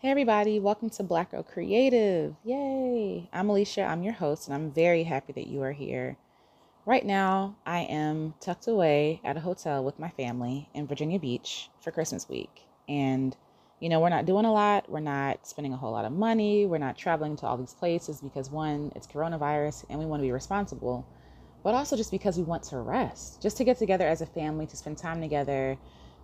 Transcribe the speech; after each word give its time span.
Hey, 0.00 0.10
everybody, 0.10 0.60
welcome 0.60 0.90
to 0.90 1.02
Black 1.02 1.30
Girl 1.30 1.42
Creative. 1.42 2.36
Yay! 2.44 3.30
I'm 3.32 3.48
Alecia, 3.48 3.88
I'm 3.88 4.02
your 4.02 4.12
host, 4.12 4.46
and 4.46 4.54
I'm 4.54 4.70
very 4.70 5.04
happy 5.04 5.32
that 5.32 5.46
you 5.46 5.62
are 5.62 5.72
here. 5.72 6.18
Right 6.84 7.04
now, 7.04 7.56
I 7.64 7.78
am 7.78 8.34
tucked 8.38 8.68
away 8.68 9.22
at 9.24 9.38
a 9.38 9.40
hotel 9.40 9.82
with 9.82 9.98
my 9.98 10.10
family 10.10 10.68
in 10.74 10.86
Virginia 10.86 11.18
Beach 11.18 11.70
for 11.80 11.92
Christmas 11.92 12.28
week. 12.28 12.66
And, 12.86 13.34
you 13.80 13.88
know, 13.88 13.98
we're 13.98 14.10
not 14.10 14.26
doing 14.26 14.44
a 14.44 14.52
lot, 14.52 14.86
we're 14.90 15.00
not 15.00 15.46
spending 15.46 15.72
a 15.72 15.78
whole 15.78 15.92
lot 15.92 16.04
of 16.04 16.12
money, 16.12 16.66
we're 16.66 16.76
not 16.76 16.98
traveling 16.98 17.34
to 17.36 17.46
all 17.46 17.56
these 17.56 17.72
places 17.72 18.20
because, 18.20 18.50
one, 18.50 18.92
it's 18.94 19.06
coronavirus 19.06 19.86
and 19.88 19.98
we 19.98 20.04
want 20.04 20.20
to 20.20 20.26
be 20.26 20.32
responsible, 20.32 21.06
but 21.64 21.74
also 21.74 21.96
just 21.96 22.10
because 22.10 22.36
we 22.36 22.44
want 22.44 22.64
to 22.64 22.76
rest, 22.76 23.40
just 23.40 23.56
to 23.56 23.64
get 23.64 23.78
together 23.78 24.06
as 24.06 24.20
a 24.20 24.26
family, 24.26 24.66
to 24.66 24.76
spend 24.76 24.98
time 24.98 25.22
together 25.22 25.78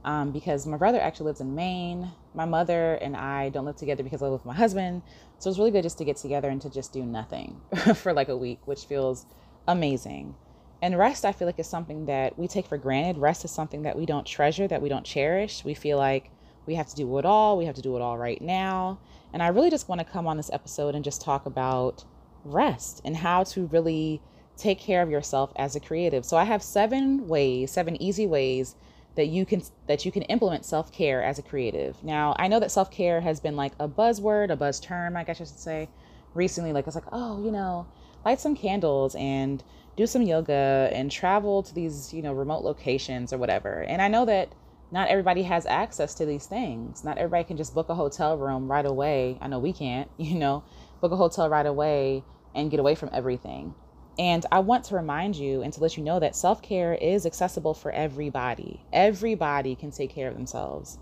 um, 0.05 0.33
because 0.33 0.67
my 0.67 0.77
brother 0.77 1.01
actually 1.01 1.27
lives 1.27 1.41
in 1.41 1.55
Maine. 1.55 2.11
My 2.35 2.45
mother 2.45 2.95
and 2.95 3.17
I 3.17 3.51
don't 3.51 3.65
live 3.65 3.77
together 3.77 4.03
because 4.03 4.23
I 4.23 4.27
live 4.27 4.33
with 4.33 4.45
my 4.45 4.55
husband. 4.55 5.03
So 5.39 5.51
it's 5.51 5.59
really 5.59 5.71
good 5.71 5.83
just 5.83 5.99
to 5.99 6.05
get 6.05 6.17
together 6.17 6.49
and 6.49 6.61
to 6.63 6.71
just 6.71 6.93
do 6.93 7.05
nothing 7.05 7.61
for 7.95 8.13
like 8.13 8.29
a 8.29 8.37
week, 8.37 8.61
which 8.65 8.85
feels 8.85 9.27
amazing. 9.69 10.35
And 10.81 10.99
rest, 10.99 11.25
I 11.25 11.31
feel 11.31 11.47
like, 11.47 11.61
is 11.61 11.69
something 11.69 12.07
that 12.07 12.37
we 12.37 12.49
take 12.49 12.67
for 12.67 12.77
granted. 12.77 13.19
Rest 13.19 13.45
is 13.45 13.53
something 13.53 13.83
that 13.83 13.97
we 13.97 14.05
don't 14.05 14.27
treasure, 14.27 14.67
that 14.67 14.83
we 14.83 14.89
don't 14.89 15.05
cherish. 15.05 15.65
We 15.65 15.75
feel 15.75 15.97
like 15.97 16.31
we 16.67 16.75
have 16.75 16.89
to 16.89 16.97
do 16.97 17.19
it 17.19 17.25
all, 17.25 17.57
we 17.57 17.67
have 17.67 17.75
to 17.77 17.83
do 17.83 17.97
it 17.97 18.03
all 18.03 18.19
right 18.19 18.41
now. 18.41 18.99
And 19.33 19.43
I 19.43 19.49
really 19.49 19.71
just 19.71 19.89
want 19.89 20.01
to 20.01 20.05
come 20.05 20.27
on 20.27 20.37
this 20.37 20.51
episode 20.53 20.95
and 20.95 21.05
just 21.05 21.21
talk 21.21 21.47
about 21.47 22.05
rest 22.45 23.01
and 23.05 23.17
how 23.17 23.45
to 23.45 23.67
really 23.67 24.21
take 24.57 24.79
care 24.79 25.03
of 25.03 25.11
yourself 25.11 25.53
as 25.57 25.75
a 25.75 25.81
creative. 25.81 26.25
So 26.25 26.37
I 26.37 26.45
have 26.45 26.63
seven 26.63 27.27
ways, 27.27 27.71
seven 27.71 28.01
easy 28.01 28.27
ways 28.27 28.77
that 29.15 29.27
you 29.27 29.45
can 29.45 29.63
that 29.87 30.05
you 30.05 30.13
can 30.13 30.23
implement 30.23 30.65
self-care 30.65 31.23
as 31.23 31.39
a 31.39 31.43
creative. 31.43 32.03
Now, 32.03 32.35
I 32.39 32.49
know 32.49 32.61
that 32.61 32.71
self-care 32.71 33.21
has 33.21 33.41
been 33.41 33.57
like 33.57 33.73
a 33.79 33.89
buzzword, 33.89 34.51
a 34.51 34.57
buzz 34.57 34.81
term, 34.81 35.17
I 35.17 35.25
guess 35.25 35.41
I 35.41 35.45
should 35.45 35.59
say, 35.59 35.89
recently 36.35 36.73
like 36.73 36.87
it's 36.87 36.97
like, 36.97 37.05
"Oh, 37.13 37.43
you 37.45 37.51
know, 37.51 37.87
light 38.25 38.41
some 38.41 38.57
candles 38.57 39.15
and 39.17 39.63
do 39.97 40.07
some 40.07 40.23
yoga 40.23 40.91
and 40.93 41.11
travel 41.11 41.63
to 41.63 41.75
these, 41.75 42.15
you 42.15 42.23
know, 42.23 42.33
remote 42.33 42.65
locations 42.65 43.33
or 43.33 43.39
whatever." 43.39 43.83
And 43.83 44.01
I 44.01 44.09
know 44.09 44.25
that 44.25 44.55
not 44.93 45.09
everybody 45.09 45.43
has 45.45 45.65
access 45.67 46.15
to 46.15 46.27
these 46.27 46.47
things. 46.47 47.03
Not 47.03 47.17
everybody 47.19 47.45
can 47.45 47.57
just 47.57 47.75
book 47.75 47.89
a 47.89 47.95
hotel 47.95 48.37
room 48.37 48.71
right 48.71 48.85
away. 48.85 49.39
I 49.41 49.49
know 49.49 49.59
we 49.59 49.73
can't, 49.73 50.11
you 50.19 50.39
know, 50.39 50.65
book 51.01 51.13
a 51.13 51.17
hotel 51.17 51.49
right 51.49 51.67
away 51.67 52.23
and 52.55 52.71
get 52.71 52.79
away 52.79 52.95
from 52.95 53.11
everything. 53.13 53.75
And 54.19 54.45
I 54.53 54.59
want 54.59 54.85
to 54.85 54.95
remind 54.95 55.37
you 55.37 55.63
and 55.63 55.73
to 55.73 55.81
let 55.81 55.97
you 55.97 56.03
know 56.03 56.21
that 56.21 56.37
self 56.37 56.63
care 56.63 56.95
is 56.95 57.25
accessible 57.25 57.75
for 57.75 57.91
everybody. 57.91 58.81
Everybody 58.93 59.75
can 59.75 59.91
take 59.91 60.11
care 60.11 60.29
of 60.29 60.35
themselves. 60.35 60.99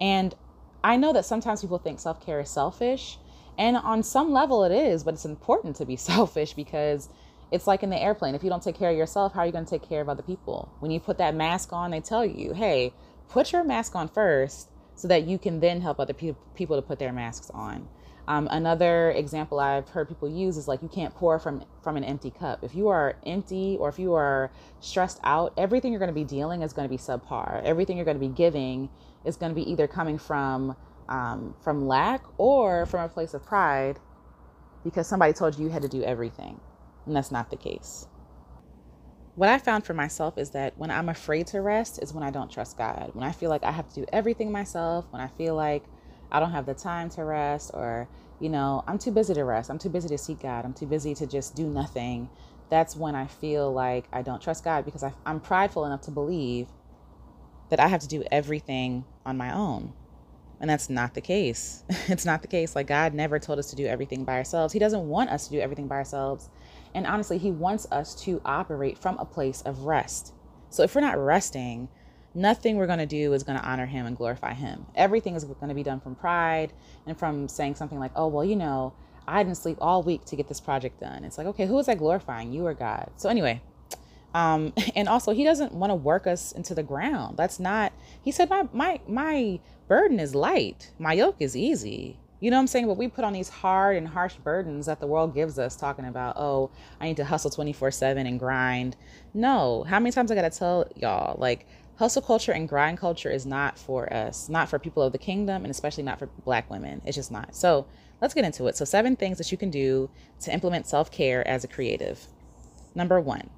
And 0.00 0.34
I 0.82 0.96
know 0.96 1.12
that 1.12 1.24
sometimes 1.24 1.60
people 1.60 1.78
think 1.78 2.00
self 2.00 2.24
care 2.24 2.40
is 2.40 2.50
selfish. 2.50 3.18
And 3.56 3.76
on 3.76 4.02
some 4.02 4.32
level 4.32 4.64
it 4.64 4.72
is, 4.72 5.02
but 5.04 5.14
it's 5.14 5.24
important 5.24 5.76
to 5.76 5.84
be 5.84 5.96
selfish 6.10 6.54
because 6.54 7.08
it's 7.50 7.66
like 7.66 7.82
in 7.82 7.90
the 7.90 8.00
airplane. 8.00 8.34
If 8.34 8.44
you 8.44 8.50
don't 8.50 8.62
take 8.62 8.76
care 8.76 8.90
of 8.90 8.96
yourself, 8.96 9.32
how 9.32 9.40
are 9.40 9.46
you 9.46 9.52
going 9.52 9.64
to 9.64 9.70
take 9.70 9.88
care 9.88 10.00
of 10.00 10.08
other 10.08 10.22
people? 10.22 10.70
When 10.80 10.90
you 10.90 11.00
put 11.00 11.18
that 11.18 11.34
mask 11.34 11.72
on, 11.72 11.90
they 11.90 12.00
tell 12.00 12.24
you, 12.24 12.52
hey, 12.52 12.92
put 13.28 13.52
your 13.52 13.64
mask 13.64 13.94
on 13.94 14.08
first 14.08 14.68
so 14.94 15.08
that 15.08 15.26
you 15.26 15.38
can 15.38 15.60
then 15.60 15.80
help 15.80 16.00
other 16.00 16.12
pe- 16.12 16.34
people 16.54 16.76
to 16.76 16.82
put 16.82 16.98
their 16.98 17.12
masks 17.12 17.50
on. 17.50 17.88
Um, 18.28 18.46
another 18.50 19.10
example 19.12 19.58
I've 19.58 19.88
heard 19.88 20.06
people 20.06 20.28
use 20.28 20.58
is 20.58 20.68
like 20.68 20.82
you 20.82 20.88
can't 20.88 21.14
pour 21.14 21.38
from 21.38 21.64
from 21.82 21.96
an 21.96 22.04
empty 22.04 22.30
cup. 22.30 22.62
If 22.62 22.74
you 22.74 22.88
are 22.88 23.16
empty 23.24 23.78
or 23.80 23.88
if 23.88 23.98
you 23.98 24.12
are 24.12 24.50
stressed 24.80 25.18
out, 25.24 25.54
everything 25.56 25.92
you're 25.92 25.98
going 25.98 26.10
to 26.10 26.14
be 26.14 26.24
dealing 26.24 26.60
is 26.60 26.74
going 26.74 26.86
to 26.86 26.90
be 26.90 26.98
subpar. 26.98 27.62
Everything 27.64 27.96
you're 27.96 28.04
going 28.04 28.20
to 28.20 28.28
be 28.28 28.32
giving 28.32 28.90
is 29.24 29.36
going 29.36 29.50
to 29.50 29.56
be 29.56 29.68
either 29.70 29.88
coming 29.88 30.18
from 30.18 30.76
um, 31.08 31.54
from 31.64 31.88
lack 31.88 32.22
or 32.36 32.84
from 32.84 33.04
a 33.04 33.08
place 33.08 33.32
of 33.32 33.42
pride 33.46 33.98
because 34.84 35.06
somebody 35.06 35.32
told 35.32 35.58
you 35.58 35.64
you 35.64 35.70
had 35.70 35.80
to 35.80 35.88
do 35.88 36.02
everything, 36.02 36.60
and 37.06 37.16
that's 37.16 37.30
not 37.30 37.48
the 37.48 37.56
case. 37.56 38.08
What 39.36 39.48
I 39.48 39.56
found 39.56 39.86
for 39.86 39.94
myself 39.94 40.36
is 40.36 40.50
that 40.50 40.76
when 40.76 40.90
I'm 40.90 41.08
afraid 41.08 41.46
to 41.48 41.62
rest 41.62 42.02
is 42.02 42.12
when 42.12 42.24
I 42.24 42.30
don't 42.30 42.50
trust 42.50 42.76
God. 42.76 43.10
When 43.14 43.24
I 43.24 43.32
feel 43.32 43.48
like 43.48 43.64
I 43.64 43.70
have 43.70 43.88
to 43.88 43.94
do 43.94 44.06
everything 44.12 44.52
myself, 44.52 45.06
when 45.10 45.22
I 45.22 45.28
feel 45.28 45.54
like 45.54 45.84
I 46.30 46.40
don't 46.40 46.50
have 46.50 46.66
the 46.66 46.74
time 46.74 47.08
to 47.10 47.24
rest, 47.24 47.70
or, 47.72 48.08
you 48.40 48.48
know, 48.48 48.84
I'm 48.86 48.98
too 48.98 49.10
busy 49.10 49.34
to 49.34 49.44
rest. 49.44 49.70
I'm 49.70 49.78
too 49.78 49.88
busy 49.88 50.08
to 50.08 50.18
seek 50.18 50.40
God. 50.40 50.64
I'm 50.64 50.74
too 50.74 50.86
busy 50.86 51.14
to 51.16 51.26
just 51.26 51.54
do 51.54 51.66
nothing. 51.66 52.28
That's 52.70 52.96
when 52.96 53.14
I 53.14 53.26
feel 53.26 53.72
like 53.72 54.06
I 54.12 54.22
don't 54.22 54.42
trust 54.42 54.64
God 54.64 54.84
because 54.84 55.02
I, 55.02 55.12
I'm 55.26 55.40
prideful 55.40 55.84
enough 55.84 56.02
to 56.02 56.10
believe 56.10 56.68
that 57.70 57.80
I 57.80 57.88
have 57.88 58.00
to 58.00 58.08
do 58.08 58.24
everything 58.30 59.04
on 59.26 59.36
my 59.36 59.54
own. 59.54 59.92
And 60.60 60.68
that's 60.68 60.90
not 60.90 61.14
the 61.14 61.20
case. 61.20 61.84
it's 62.08 62.24
not 62.24 62.42
the 62.42 62.48
case. 62.48 62.74
Like, 62.74 62.86
God 62.86 63.14
never 63.14 63.38
told 63.38 63.58
us 63.58 63.70
to 63.70 63.76
do 63.76 63.86
everything 63.86 64.24
by 64.24 64.36
ourselves. 64.36 64.72
He 64.72 64.78
doesn't 64.78 65.08
want 65.08 65.30
us 65.30 65.46
to 65.46 65.52
do 65.52 65.60
everything 65.60 65.86
by 65.86 65.96
ourselves. 65.96 66.48
And 66.94 67.06
honestly, 67.06 67.38
He 67.38 67.50
wants 67.50 67.86
us 67.92 68.14
to 68.22 68.40
operate 68.44 68.98
from 68.98 69.18
a 69.18 69.24
place 69.24 69.62
of 69.62 69.80
rest. 69.80 70.32
So 70.70 70.82
if 70.82 70.94
we're 70.94 71.00
not 71.00 71.18
resting, 71.18 71.88
nothing 72.34 72.76
we're 72.76 72.86
going 72.86 72.98
to 72.98 73.06
do 73.06 73.32
is 73.32 73.42
going 73.42 73.58
to 73.58 73.64
honor 73.64 73.86
him 73.86 74.06
and 74.06 74.16
glorify 74.16 74.54
him. 74.54 74.86
Everything 74.94 75.34
is 75.34 75.44
going 75.44 75.68
to 75.68 75.74
be 75.74 75.82
done 75.82 76.00
from 76.00 76.14
pride 76.14 76.72
and 77.06 77.18
from 77.18 77.48
saying 77.48 77.74
something 77.74 77.98
like, 77.98 78.12
oh, 78.14 78.28
well, 78.28 78.44
you 78.44 78.56
know, 78.56 78.92
I 79.26 79.42
didn't 79.42 79.58
sleep 79.58 79.78
all 79.80 80.02
week 80.02 80.24
to 80.26 80.36
get 80.36 80.48
this 80.48 80.60
project 80.60 81.00
done. 81.00 81.24
It's 81.24 81.38
like, 81.38 81.46
okay, 81.48 81.66
who 81.66 81.78
is 81.78 81.86
that 81.86 81.98
glorifying? 81.98 82.52
You 82.52 82.66
or 82.66 82.74
God? 82.74 83.10
So, 83.16 83.28
anyway, 83.28 83.60
um, 84.34 84.72
and 84.96 85.08
also 85.08 85.32
he 85.32 85.44
doesn't 85.44 85.72
want 85.72 85.90
to 85.90 85.94
work 85.94 86.26
us 86.26 86.52
into 86.52 86.74
the 86.74 86.82
ground. 86.82 87.36
That's 87.36 87.60
not, 87.60 87.92
he 88.22 88.32
said, 88.32 88.48
my, 88.48 88.68
my, 88.72 89.00
my 89.06 89.60
burden 89.86 90.20
is 90.20 90.34
light, 90.34 90.92
my 90.98 91.14
yoke 91.14 91.36
is 91.40 91.56
easy. 91.56 92.18
You 92.40 92.52
know 92.52 92.56
what 92.56 92.62
I'm 92.62 92.66
saying? 92.68 92.86
But 92.86 92.96
we 92.96 93.08
put 93.08 93.24
on 93.24 93.32
these 93.32 93.48
hard 93.48 93.96
and 93.96 94.06
harsh 94.06 94.34
burdens 94.34 94.86
that 94.86 95.00
the 95.00 95.08
world 95.08 95.34
gives 95.34 95.58
us, 95.58 95.74
talking 95.74 96.04
about, 96.04 96.36
oh, 96.36 96.70
I 97.00 97.06
need 97.06 97.16
to 97.16 97.24
hustle 97.24 97.50
24 97.50 97.90
7 97.90 98.26
and 98.28 98.38
grind. 98.38 98.94
No. 99.34 99.84
How 99.88 99.98
many 99.98 100.12
times 100.12 100.30
I 100.30 100.36
got 100.36 100.50
to 100.52 100.56
tell 100.56 100.88
y'all, 100.94 101.36
like, 101.40 101.66
hustle 101.98 102.22
culture 102.22 102.52
and 102.52 102.68
grind 102.68 102.96
culture 102.96 103.30
is 103.30 103.44
not 103.44 103.76
for 103.76 104.12
us, 104.12 104.48
not 104.48 104.68
for 104.68 104.78
people 104.78 105.02
of 105.02 105.12
the 105.12 105.18
kingdom, 105.18 105.64
and 105.64 105.70
especially 105.70 106.04
not 106.04 106.18
for 106.18 106.26
black 106.44 106.70
women. 106.70 107.02
It's 107.04 107.16
just 107.16 107.32
not. 107.32 107.56
So 107.56 107.86
let's 108.20 108.34
get 108.34 108.44
into 108.44 108.66
it. 108.68 108.76
So, 108.76 108.84
seven 108.84 109.16
things 109.16 109.38
that 109.38 109.50
you 109.50 109.58
can 109.58 109.70
do 109.70 110.08
to 110.40 110.52
implement 110.52 110.86
self 110.86 111.10
care 111.10 111.46
as 111.46 111.64
a 111.64 111.68
creative. 111.68 112.26
Number 112.94 113.20
one, 113.20 113.50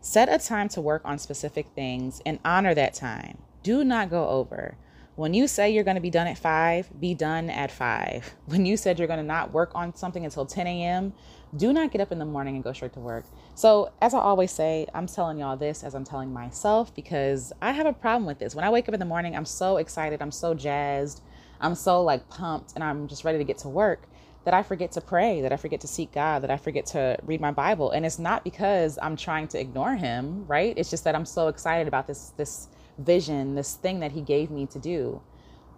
set 0.00 0.28
a 0.28 0.38
time 0.38 0.68
to 0.70 0.80
work 0.80 1.02
on 1.04 1.18
specific 1.18 1.68
things 1.74 2.20
and 2.26 2.38
honor 2.44 2.74
that 2.74 2.94
time. 2.94 3.38
Do 3.62 3.82
not 3.82 4.10
go 4.10 4.28
over. 4.28 4.76
When 5.18 5.34
you 5.34 5.48
say 5.48 5.70
you're 5.70 5.82
going 5.82 5.96
to 5.96 6.00
be 6.00 6.10
done 6.10 6.28
at 6.28 6.38
five, 6.38 6.88
be 7.00 7.12
done 7.12 7.50
at 7.50 7.72
five. 7.72 8.36
When 8.46 8.64
you 8.64 8.76
said 8.76 9.00
you're 9.00 9.08
going 9.08 9.18
to 9.18 9.26
not 9.26 9.52
work 9.52 9.72
on 9.74 9.96
something 9.96 10.24
until 10.24 10.46
10 10.46 10.68
a.m., 10.68 11.12
do 11.56 11.72
not 11.72 11.90
get 11.90 12.00
up 12.00 12.12
in 12.12 12.20
the 12.20 12.24
morning 12.24 12.54
and 12.54 12.62
go 12.62 12.72
straight 12.72 12.92
to 12.92 13.00
work. 13.00 13.24
So, 13.56 13.90
as 14.00 14.14
I 14.14 14.20
always 14.20 14.52
say, 14.52 14.86
I'm 14.94 15.08
telling 15.08 15.40
y'all 15.40 15.56
this 15.56 15.82
as 15.82 15.96
I'm 15.96 16.04
telling 16.04 16.32
myself 16.32 16.94
because 16.94 17.52
I 17.60 17.72
have 17.72 17.86
a 17.86 17.92
problem 17.92 18.26
with 18.26 18.38
this. 18.38 18.54
When 18.54 18.64
I 18.64 18.70
wake 18.70 18.86
up 18.88 18.94
in 18.94 19.00
the 19.00 19.06
morning, 19.06 19.34
I'm 19.34 19.44
so 19.44 19.78
excited, 19.78 20.22
I'm 20.22 20.30
so 20.30 20.54
jazzed, 20.54 21.20
I'm 21.60 21.74
so 21.74 22.00
like 22.04 22.28
pumped, 22.28 22.74
and 22.76 22.84
I'm 22.84 23.08
just 23.08 23.24
ready 23.24 23.38
to 23.38 23.44
get 23.44 23.58
to 23.58 23.68
work 23.68 24.06
that 24.44 24.54
I 24.54 24.62
forget 24.62 24.92
to 24.92 25.00
pray, 25.00 25.40
that 25.40 25.52
I 25.52 25.56
forget 25.56 25.80
to 25.80 25.88
seek 25.88 26.12
God, 26.12 26.44
that 26.44 26.50
I 26.52 26.56
forget 26.56 26.86
to 26.86 27.18
read 27.24 27.40
my 27.40 27.50
Bible. 27.50 27.90
And 27.90 28.06
it's 28.06 28.20
not 28.20 28.44
because 28.44 29.00
I'm 29.02 29.16
trying 29.16 29.48
to 29.48 29.60
ignore 29.60 29.96
him, 29.96 30.46
right? 30.46 30.74
It's 30.76 30.90
just 30.90 31.02
that 31.04 31.16
I'm 31.16 31.26
so 31.26 31.48
excited 31.48 31.88
about 31.88 32.06
this 32.06 32.32
this 32.36 32.68
vision, 32.98 33.54
this 33.54 33.74
thing 33.74 34.00
that 34.00 34.12
he 34.12 34.20
gave 34.20 34.50
me 34.50 34.66
to 34.66 34.78
do. 34.78 35.22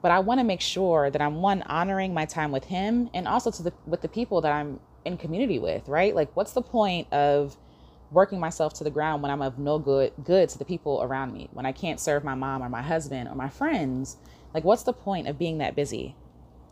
But 0.02 0.10
I 0.10 0.18
want 0.20 0.40
to 0.40 0.44
make 0.44 0.60
sure 0.60 1.10
that 1.10 1.20
I'm 1.20 1.42
one 1.42 1.62
honoring 1.62 2.14
my 2.14 2.24
time 2.24 2.52
with 2.52 2.64
him 2.64 3.10
and 3.12 3.28
also 3.28 3.50
to 3.50 3.62
the 3.62 3.72
with 3.86 4.00
the 4.00 4.08
people 4.08 4.40
that 4.40 4.52
I'm 4.52 4.80
in 5.04 5.18
community 5.18 5.58
with, 5.58 5.88
right? 5.88 6.14
Like 6.14 6.34
what's 6.34 6.52
the 6.52 6.62
point 6.62 7.12
of 7.12 7.56
working 8.10 8.40
myself 8.40 8.74
to 8.74 8.84
the 8.84 8.90
ground 8.90 9.22
when 9.22 9.30
I'm 9.30 9.42
of 9.42 9.58
no 9.58 9.78
good 9.78 10.12
good 10.24 10.48
to 10.48 10.58
the 10.58 10.64
people 10.64 11.02
around 11.02 11.32
me, 11.32 11.48
when 11.52 11.66
I 11.66 11.72
can't 11.72 12.00
serve 12.00 12.24
my 12.24 12.34
mom 12.34 12.62
or 12.62 12.68
my 12.68 12.82
husband 12.82 13.28
or 13.28 13.34
my 13.34 13.48
friends? 13.50 14.16
Like 14.54 14.64
what's 14.64 14.84
the 14.84 14.92
point 14.92 15.28
of 15.28 15.38
being 15.38 15.58
that 15.58 15.76
busy? 15.76 16.16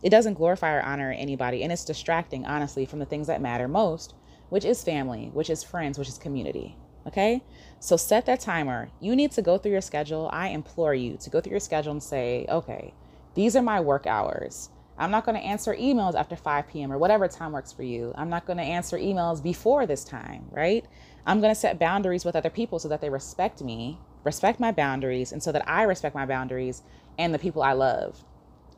It 0.01 0.09
doesn't 0.09 0.35
glorify 0.35 0.73
or 0.73 0.81
honor 0.81 1.11
anybody 1.11 1.61
and 1.61 1.71
it's 1.71 1.85
distracting 1.85 2.45
honestly 2.45 2.85
from 2.85 2.99
the 2.99 3.05
things 3.05 3.27
that 3.27 3.41
matter 3.41 3.67
most, 3.67 4.15
which 4.49 4.65
is 4.65 4.83
family, 4.83 5.29
which 5.33 5.51
is 5.51 5.63
friends, 5.63 5.99
which 5.99 6.09
is 6.09 6.17
community. 6.17 6.75
Okay? 7.07 7.43
So 7.79 7.97
set 7.97 8.25
that 8.25 8.41
timer. 8.41 8.89
You 8.99 9.15
need 9.15 9.31
to 9.33 9.41
go 9.41 9.57
through 9.57 9.71
your 9.71 9.81
schedule. 9.81 10.29
I 10.31 10.49
implore 10.49 10.93
you 10.93 11.17
to 11.17 11.29
go 11.29 11.41
through 11.41 11.51
your 11.51 11.59
schedule 11.59 11.91
and 11.91 12.03
say, 12.03 12.45
"Okay, 12.49 12.93
these 13.35 13.55
are 13.55 13.61
my 13.61 13.79
work 13.79 14.05
hours." 14.05 14.69
I'm 14.97 15.11
not 15.11 15.25
going 15.25 15.39
to 15.39 15.45
answer 15.45 15.73
emails 15.73 16.13
after 16.13 16.35
5 16.35 16.67
p.m. 16.67 16.91
or 16.91 16.97
whatever 16.97 17.29
time 17.29 17.53
works 17.53 17.71
for 17.71 17.83
you. 17.83 18.13
I'm 18.15 18.29
not 18.29 18.45
going 18.45 18.57
to 18.57 18.63
answer 18.63 18.97
emails 18.97 19.41
before 19.41 19.85
this 19.85 20.03
time, 20.03 20.45
right? 20.51 20.85
I'm 21.25 21.39
going 21.39 21.53
to 21.53 21.59
set 21.59 21.79
boundaries 21.79 22.25
with 22.25 22.35
other 22.35 22.49
people 22.49 22.79
so 22.79 22.89
that 22.89 22.99
they 22.99 23.09
respect 23.09 23.61
me, 23.61 23.97
respect 24.25 24.59
my 24.59 24.73
boundaries, 24.73 25.31
and 25.31 25.41
so 25.41 25.53
that 25.53 25.67
I 25.69 25.83
respect 25.83 26.15
my 26.15 26.25
boundaries 26.25 26.83
and 27.17 27.33
the 27.33 27.39
people 27.39 27.63
I 27.63 27.71
love. 27.73 28.25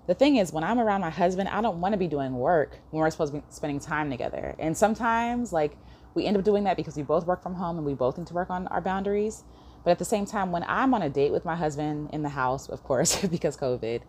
The 0.05 0.13
thing 0.13 0.35
is, 0.35 0.53
when 0.53 0.63
I'm 0.63 0.79
around 0.79 1.01
my 1.01 1.09
husband, 1.09 1.49
I 1.49 1.61
don't 1.61 1.81
want 1.81 1.93
to 1.93 1.97
be 1.97 2.07
doing 2.07 2.33
work 2.33 2.77
when 2.91 3.01
we're 3.01 3.09
supposed 3.09 3.33
to 3.33 3.39
be 3.39 3.45
spending 3.49 3.79
time 3.79 4.11
together. 4.11 4.55
And 4.59 4.77
sometimes, 4.77 5.51
like, 5.51 5.75
we 6.13 6.25
end 6.25 6.37
up 6.37 6.43
doing 6.43 6.63
that 6.65 6.77
because 6.77 6.95
we 6.95 7.03
both 7.03 7.25
work 7.25 7.41
from 7.41 7.55
home 7.55 7.77
and 7.77 7.85
we 7.85 7.93
both 7.93 8.17
need 8.17 8.27
to 8.27 8.33
work 8.33 8.49
on 8.49 8.67
our 8.67 8.81
boundaries. 8.81 9.43
But 9.83 9.91
at 9.91 9.99
the 9.99 10.05
same 10.05 10.25
time, 10.25 10.51
when 10.51 10.63
I'm 10.67 10.93
on 10.93 11.01
a 11.01 11.09
date 11.09 11.31
with 11.31 11.45
my 11.45 11.55
husband 11.55 12.09
in 12.13 12.21
the 12.21 12.29
house, 12.29 12.69
of 12.69 12.83
course, 12.83 13.25
because 13.25 13.57
COVID, 13.57 14.01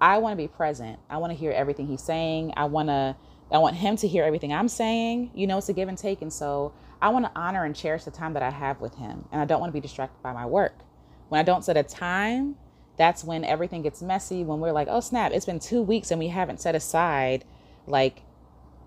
I 0.00 0.18
want 0.18 0.32
to 0.32 0.36
be 0.36 0.48
present. 0.48 0.98
I 1.08 1.18
want 1.18 1.32
to 1.32 1.38
hear 1.38 1.52
everything 1.52 1.86
he's 1.86 2.02
saying. 2.02 2.54
I 2.56 2.64
want 2.64 2.88
to 2.88 3.16
I 3.52 3.58
want 3.58 3.76
him 3.76 3.96
to 3.96 4.08
hear 4.08 4.24
everything 4.24 4.52
I'm 4.52 4.68
saying. 4.68 5.30
You 5.34 5.46
know, 5.46 5.58
it's 5.58 5.68
a 5.68 5.74
give 5.74 5.88
and 5.88 5.98
take. 5.98 6.22
And 6.22 6.32
so 6.32 6.72
I 7.02 7.10
want 7.10 7.26
to 7.26 7.32
honor 7.36 7.64
and 7.64 7.76
cherish 7.76 8.04
the 8.04 8.10
time 8.10 8.32
that 8.32 8.42
I 8.42 8.50
have 8.50 8.80
with 8.80 8.94
him. 8.94 9.26
And 9.30 9.40
I 9.40 9.44
don't 9.44 9.60
want 9.60 9.68
to 9.68 9.74
be 9.74 9.80
distracted 9.80 10.22
by 10.22 10.32
my 10.32 10.46
work. 10.46 10.78
When 11.28 11.38
I 11.38 11.42
don't 11.42 11.62
set 11.62 11.76
a 11.76 11.82
time, 11.82 12.56
that's 12.96 13.22
when 13.24 13.44
everything 13.44 13.82
gets 13.82 14.00
messy. 14.00 14.42
When 14.42 14.60
we're 14.60 14.72
like, 14.72 14.88
oh, 14.90 15.00
snap, 15.00 15.32
it's 15.32 15.44
been 15.44 15.58
two 15.58 15.82
weeks 15.82 16.10
and 16.10 16.18
we 16.18 16.28
haven't 16.28 16.60
set 16.60 16.74
aside 16.74 17.44
like 17.86 18.22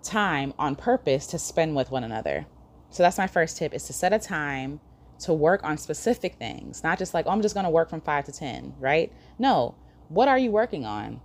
time 0.06 0.54
on 0.58 0.76
purpose 0.76 1.28
to 1.28 1.40
spend 1.40 1.76
with 1.76 1.92
one 1.92 2.04
another. 2.04 2.46
So 2.90 3.04
that's 3.04 3.18
my 3.18 3.28
first 3.28 3.58
tip 3.58 3.74
is 3.74 3.84
to 3.86 3.94
set 3.94 4.14
a 4.14 4.20
time 4.20 4.80
to 5.20 5.34
work 5.34 5.64
on 5.64 5.78
specific 5.78 6.36
things, 6.36 6.84
not 6.84 6.98
just 6.98 7.14
like, 7.14 7.26
oh, 7.26 7.32
I'm 7.32 7.42
just 7.42 7.56
going 7.56 7.66
to 7.66 7.70
work 7.70 7.90
from 7.90 8.02
five 8.02 8.26
to 8.26 8.32
10, 8.32 8.76
right? 8.80 9.12
No, 9.40 9.76
what 10.10 10.28
are 10.28 10.38
you 10.38 10.52
working 10.52 10.86
on? 10.86 11.22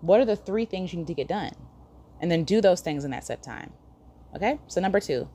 What 0.00 0.20
are 0.20 0.24
the 0.24 0.36
three 0.36 0.64
things 0.64 0.92
you 0.92 0.98
need 0.98 1.06
to 1.08 1.14
get 1.14 1.28
done? 1.28 1.52
And 2.20 2.30
then 2.30 2.44
do 2.44 2.60
those 2.60 2.80
things 2.80 3.04
in 3.04 3.10
that 3.12 3.24
set 3.24 3.42
time. 3.42 3.72
Okay. 4.34 4.58
So, 4.66 4.80
number 4.80 5.00
two, 5.00 5.28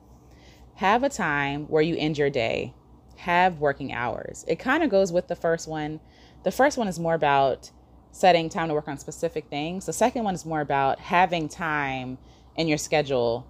have 0.76 1.02
a 1.02 1.08
time 1.08 1.66
where 1.66 1.82
you 1.82 1.96
end 1.96 2.18
your 2.18 2.30
day, 2.30 2.74
have 3.16 3.58
working 3.58 3.92
hours. 3.92 4.44
It 4.48 4.58
kind 4.58 4.82
of 4.82 4.90
goes 4.90 5.12
with 5.12 5.28
the 5.28 5.36
first 5.36 5.66
one. 5.68 6.00
The 6.42 6.50
first 6.50 6.76
one 6.76 6.88
is 6.88 6.98
more 6.98 7.14
about 7.14 7.70
setting 8.12 8.48
time 8.48 8.68
to 8.68 8.74
work 8.74 8.88
on 8.88 8.98
specific 8.98 9.48
things. 9.48 9.86
The 9.86 9.92
second 9.92 10.24
one 10.24 10.34
is 10.34 10.44
more 10.44 10.60
about 10.60 11.00
having 11.00 11.48
time 11.48 12.18
in 12.56 12.68
your 12.68 12.78
schedule 12.78 13.46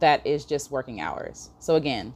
that 0.00 0.26
is 0.26 0.44
just 0.44 0.70
working 0.70 1.00
hours. 1.00 1.50
So, 1.58 1.76
again, 1.76 2.14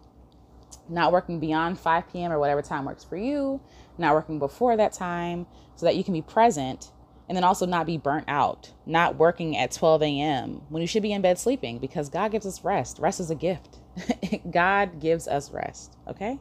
not 0.89 1.13
working 1.13 1.41
beyond 1.41 1.79
5 1.79 2.13
p.m. 2.13 2.33
or 2.33 2.39
whatever 2.39 2.63
time 2.63 2.85
works 2.85 3.05
for 3.05 3.17
you, 3.17 3.61
not 3.99 4.15
working 4.15 4.39
before 4.39 4.77
that 4.77 4.93
time 4.93 5.47
so 5.77 5.87
that 5.87 5.97
you 5.97 6.05
can 6.05 6.15
be 6.15 6.23
present 6.23 6.93
and 7.29 7.37
then 7.37 7.45
also 7.45 7.65
not 7.65 7.87
be 7.87 7.97
burnt 7.97 8.25
out, 8.29 8.73
not 8.85 9.17
working 9.17 9.57
at 9.57 9.73
12 9.73 10.03
a.m. 10.03 10.63
when 10.69 10.83
you 10.83 10.87
should 10.87 11.03
be 11.03 11.13
in 11.13 11.23
bed 11.23 11.39
sleeping 11.39 11.79
because 11.79 12.09
God 12.09 12.33
gives 12.33 12.47
us 12.47 12.65
rest. 12.65 12.99
Rest 12.99 13.21
is 13.21 13.31
a 13.31 13.35
gift. 13.35 13.79
God 14.51 15.01
gives 15.01 15.29
us 15.29 15.51
rest, 15.51 15.97
okay? 16.07 16.39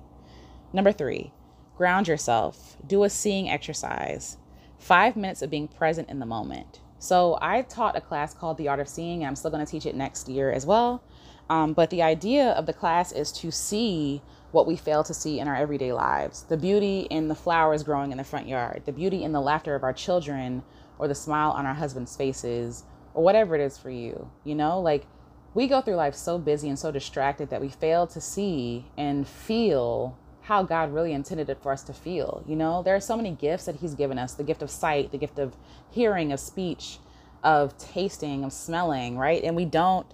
Number 0.74 0.92
three, 0.92 1.32
ground 1.78 2.08
yourself, 2.08 2.78
do 2.86 3.04
a 3.04 3.10
seeing 3.10 3.50
exercise, 3.50 4.38
five 4.78 5.16
minutes 5.16 5.42
of 5.42 5.50
being 5.50 5.68
present 5.68 6.10
in 6.10 6.20
the 6.20 6.26
moment. 6.26 6.82
So, 7.02 7.40
I 7.42 7.64
taught 7.64 7.98
a 7.98 8.02
class 8.02 8.32
called 8.32 8.60
The 8.60 8.68
Art 8.68 8.80
of 8.80 8.88
Seeing, 8.88 9.24
and 9.24 9.28
I'm 9.28 9.36
still 9.36 9.50
going 9.50 9.66
to 9.66 9.72
teach 9.72 9.88
it 9.88 9.96
next 9.96 10.30
year 10.30 10.52
as 10.52 10.68
well. 10.68 11.04
Um, 11.50 11.74
but 11.74 11.90
the 11.90 12.04
idea 12.04 12.52
of 12.52 12.68
the 12.68 12.74
class 12.74 13.12
is 13.12 13.32
to 13.40 13.50
see 13.50 14.22
what 14.52 14.68
we 14.68 14.76
fail 14.76 15.04
to 15.06 15.14
see 15.14 15.40
in 15.40 15.48
our 15.48 15.56
everyday 15.56 15.94
lives 15.94 16.44
the 16.44 16.58
beauty 16.58 17.08
in 17.10 17.28
the 17.28 17.34
flowers 17.34 17.82
growing 17.82 18.12
in 18.12 18.20
the 18.20 18.24
front 18.24 18.48
yard, 18.48 18.84
the 18.86 18.92
beauty 18.92 19.24
in 19.24 19.32
the 19.32 19.42
laughter 19.42 19.74
of 19.74 19.84
our 19.84 19.94
children, 19.94 20.62
or 21.00 21.08
the 21.08 21.16
smile 21.16 21.50
on 21.50 21.66
our 21.66 21.74
husband's 21.74 22.16
faces, 22.16 22.84
or 23.16 23.24
whatever 23.24 23.56
it 23.56 23.62
is 23.62 23.80
for 23.80 23.90
you. 23.90 24.30
You 24.44 24.54
know, 24.54 24.80
like 24.80 25.08
we 25.56 25.68
go 25.68 25.82
through 25.82 25.96
life 25.96 26.14
so 26.14 26.38
busy 26.38 26.70
and 26.70 26.78
so 26.78 26.92
distracted 26.92 27.50
that 27.50 27.62
we 27.62 27.70
fail 27.70 28.06
to 28.06 28.22
see 28.22 28.86
and 28.96 29.28
feel 29.28 30.20
how 30.52 30.64
God 30.64 30.94
really 30.94 31.14
intended 31.14 31.50
it 31.50 31.64
for 31.64 31.72
us 31.72 31.82
to 31.84 31.94
feel. 31.94 32.44
You 32.46 32.58
know, 32.58 32.84
there 32.84 32.94
are 32.94 33.00
so 33.00 33.16
many 33.16 33.32
gifts 33.32 33.64
that 33.68 33.78
He's 33.78 33.96
given 33.96 34.20
us 34.20 34.34
the 34.34 34.44
gift 34.44 34.62
of 34.62 34.70
sight, 34.70 35.14
the 35.14 35.18
gift 35.18 35.40
of 35.40 35.56
hearing, 35.92 36.34
of 36.34 36.42
speech, 36.42 36.98
of 37.42 37.78
tasting, 37.78 38.44
of 38.44 38.52
smelling, 38.52 39.18
right? 39.18 39.42
And 39.46 39.56
we 39.56 39.64
don't 39.64 40.06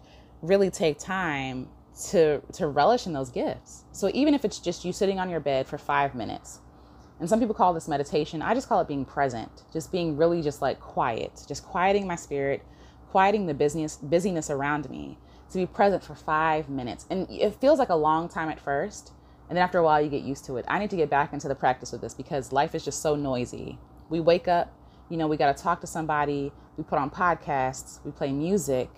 really 0.43 0.69
take 0.69 0.99
time 0.99 1.69
to 2.11 2.39
to 2.53 2.67
relish 2.67 3.07
in 3.07 3.13
those 3.13 3.31
gifts. 3.31 3.85
So 3.91 4.11
even 4.13 4.35
if 4.35 4.45
it's 4.45 4.59
just 4.59 4.85
you 4.85 4.93
sitting 4.93 5.19
on 5.19 5.27
your 5.27 5.39
bed 5.39 5.65
for 5.65 5.79
5 5.79 6.13
minutes. 6.13 6.59
And 7.19 7.27
some 7.27 7.39
people 7.39 7.55
call 7.55 7.73
this 7.73 7.87
meditation. 7.87 8.43
I 8.43 8.53
just 8.53 8.69
call 8.69 8.79
it 8.79 8.87
being 8.87 9.05
present, 9.05 9.63
just 9.73 9.91
being 9.91 10.17
really 10.17 10.43
just 10.43 10.61
like 10.61 10.79
quiet, 10.79 11.45
just 11.47 11.63
quieting 11.63 12.05
my 12.05 12.15
spirit, 12.15 12.61
quieting 13.09 13.47
the 13.47 13.55
business 13.55 13.97
busyness 13.97 14.51
around 14.51 14.87
me 14.91 15.17
to 15.49 15.57
be 15.57 15.65
present 15.65 16.03
for 16.03 16.13
5 16.13 16.69
minutes. 16.69 17.07
And 17.09 17.27
it 17.31 17.55
feels 17.55 17.79
like 17.79 17.89
a 17.89 17.95
long 17.95 18.29
time 18.29 18.49
at 18.49 18.59
first, 18.59 19.13
and 19.49 19.57
then 19.57 19.63
after 19.63 19.77
a 19.77 19.83
while 19.83 20.01
you 20.01 20.09
get 20.09 20.23
used 20.23 20.45
to 20.45 20.57
it. 20.57 20.65
I 20.67 20.79
need 20.79 20.89
to 20.89 20.95
get 20.95 21.09
back 21.09 21.33
into 21.33 21.47
the 21.47 21.55
practice 21.55 21.93
of 21.93 22.01
this 22.01 22.13
because 22.13 22.51
life 22.51 22.75
is 22.75 22.83
just 22.83 23.01
so 23.01 23.15
noisy. 23.15 23.79
We 24.09 24.19
wake 24.19 24.47
up, 24.47 24.73
you 25.09 25.17
know, 25.17 25.27
we 25.27 25.37
got 25.37 25.55
to 25.55 25.63
talk 25.63 25.81
to 25.81 25.87
somebody, 25.87 26.51
we 26.77 26.83
put 26.83 26.99
on 26.99 27.09
podcasts, 27.09 27.99
we 28.03 28.11
play 28.11 28.31
music, 28.31 28.89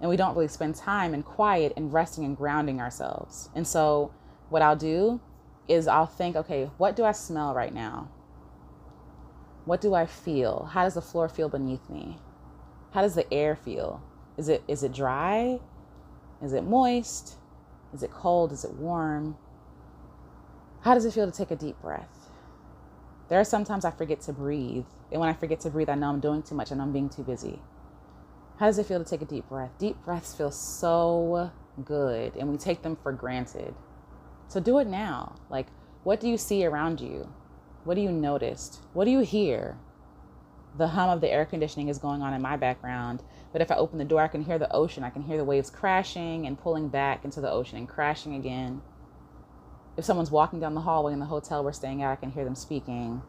and 0.00 0.08
we 0.08 0.16
don't 0.16 0.34
really 0.34 0.48
spend 0.48 0.74
time 0.74 1.14
in 1.14 1.22
quiet 1.22 1.72
and 1.76 1.92
resting 1.92 2.24
and 2.24 2.36
grounding 2.36 2.80
ourselves. 2.80 3.50
And 3.54 3.66
so, 3.66 4.12
what 4.48 4.62
I'll 4.62 4.76
do 4.76 5.20
is 5.66 5.86
I'll 5.86 6.06
think, 6.06 6.36
okay, 6.36 6.70
what 6.78 6.96
do 6.96 7.04
I 7.04 7.12
smell 7.12 7.54
right 7.54 7.74
now? 7.74 8.08
What 9.64 9.80
do 9.80 9.94
I 9.94 10.06
feel? 10.06 10.70
How 10.72 10.84
does 10.84 10.94
the 10.94 11.02
floor 11.02 11.28
feel 11.28 11.48
beneath 11.48 11.90
me? 11.90 12.18
How 12.92 13.02
does 13.02 13.14
the 13.14 13.30
air 13.32 13.54
feel? 13.54 14.02
Is 14.38 14.48
it 14.48 14.62
is 14.66 14.82
it 14.82 14.92
dry? 14.92 15.60
Is 16.42 16.52
it 16.54 16.64
moist? 16.64 17.36
Is 17.92 18.02
it 18.02 18.10
cold? 18.10 18.52
Is 18.52 18.64
it 18.64 18.72
warm? 18.72 19.36
How 20.82 20.94
does 20.94 21.04
it 21.04 21.12
feel 21.12 21.30
to 21.30 21.36
take 21.36 21.50
a 21.50 21.56
deep 21.56 21.80
breath? 21.80 22.30
There 23.28 23.40
are 23.40 23.44
sometimes 23.44 23.84
I 23.84 23.90
forget 23.90 24.20
to 24.22 24.32
breathe. 24.32 24.86
And 25.10 25.20
when 25.20 25.28
I 25.28 25.32
forget 25.32 25.60
to 25.60 25.70
breathe, 25.70 25.88
I 25.88 25.94
know 25.94 26.08
I'm 26.08 26.20
doing 26.20 26.42
too 26.42 26.54
much 26.54 26.70
and 26.70 26.80
I'm 26.80 26.92
being 26.92 27.08
too 27.08 27.22
busy. 27.22 27.60
How 28.58 28.66
does 28.66 28.78
it 28.78 28.86
feel 28.86 29.02
to 29.02 29.08
take 29.08 29.22
a 29.22 29.26
deep 29.26 29.48
breath? 29.48 29.70
Deep 29.78 29.96
breaths 30.04 30.34
feel 30.34 30.50
so 30.50 31.50
good 31.84 32.36
and 32.36 32.48
we 32.48 32.56
take 32.56 32.82
them 32.82 32.96
for 32.96 33.12
granted. 33.12 33.74
So 34.48 34.60
do 34.60 34.78
it 34.78 34.86
now. 34.86 35.34
Like, 35.50 35.66
what 36.04 36.20
do 36.20 36.28
you 36.28 36.38
see 36.38 36.64
around 36.64 37.00
you? 37.00 37.28
What 37.84 37.94
do 37.94 38.00
you 38.00 38.12
notice? 38.12 38.80
What 38.92 39.04
do 39.04 39.10
you 39.10 39.20
hear? 39.20 39.78
The 40.76 40.88
hum 40.88 41.10
of 41.10 41.20
the 41.20 41.30
air 41.30 41.44
conditioning 41.44 41.88
is 41.88 41.98
going 41.98 42.22
on 42.22 42.34
in 42.34 42.42
my 42.42 42.56
background, 42.56 43.22
but 43.52 43.60
if 43.60 43.70
I 43.70 43.76
open 43.76 43.98
the 43.98 44.04
door, 44.04 44.20
I 44.20 44.28
can 44.28 44.44
hear 44.44 44.58
the 44.58 44.72
ocean. 44.72 45.02
I 45.02 45.10
can 45.10 45.22
hear 45.22 45.36
the 45.36 45.44
waves 45.44 45.70
crashing 45.70 46.46
and 46.46 46.58
pulling 46.58 46.88
back 46.88 47.24
into 47.24 47.40
the 47.40 47.50
ocean 47.50 47.78
and 47.78 47.88
crashing 47.88 48.34
again. 48.34 48.80
If 49.98 50.06
someone's 50.06 50.30
walking 50.30 50.60
down 50.60 50.74
the 50.74 50.80
hallway 50.80 51.12
in 51.12 51.18
the 51.18 51.26
hotel 51.26 51.62
we're 51.62 51.72
staying 51.72 52.02
at, 52.02 52.10
I 52.10 52.16
can 52.16 52.30
hear 52.30 52.44
them 52.44 52.54
speaking. 52.54 53.20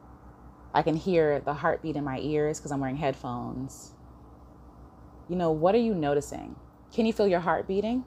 I 0.74 0.83
can 0.83 0.95
hear 0.95 1.42
the 1.42 1.56
heartbeat 1.56 1.98
in 1.98 2.06
my 2.06 2.19
ears 2.19 2.60
because 2.60 2.71
I'm 2.71 2.80
wearing 2.80 2.98
headphones 2.98 3.94
you 5.30 5.36
know, 5.36 5.51
what 5.51 5.75
are 5.75 5.80
you 5.80 5.94
noticing? 5.94 6.56
Can 6.92 7.06
you 7.06 7.13
feel 7.13 7.27
your 7.27 7.39
heart 7.39 7.68
beating? 7.68 8.04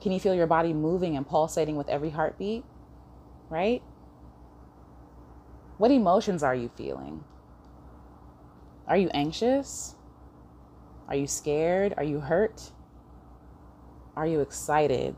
Can 0.00 0.10
you 0.10 0.18
feel 0.18 0.34
your 0.34 0.48
body 0.48 0.72
moving 0.72 1.16
and 1.16 1.26
pulsating 1.26 1.76
with 1.76 1.88
every 1.88 2.10
heartbeat? 2.10 2.64
Right? 3.48 3.80
What 5.78 5.92
emotions 5.92 6.42
are 6.42 6.54
you 6.54 6.68
feeling? 6.76 7.22
Are 8.88 8.96
you 8.96 9.08
anxious? 9.14 9.94
Are 11.06 11.14
you 11.14 11.28
scared? 11.28 11.94
Are 11.96 12.04
you 12.04 12.18
hurt? 12.18 12.72
Are 14.16 14.26
you 14.26 14.40
excited? 14.40 15.14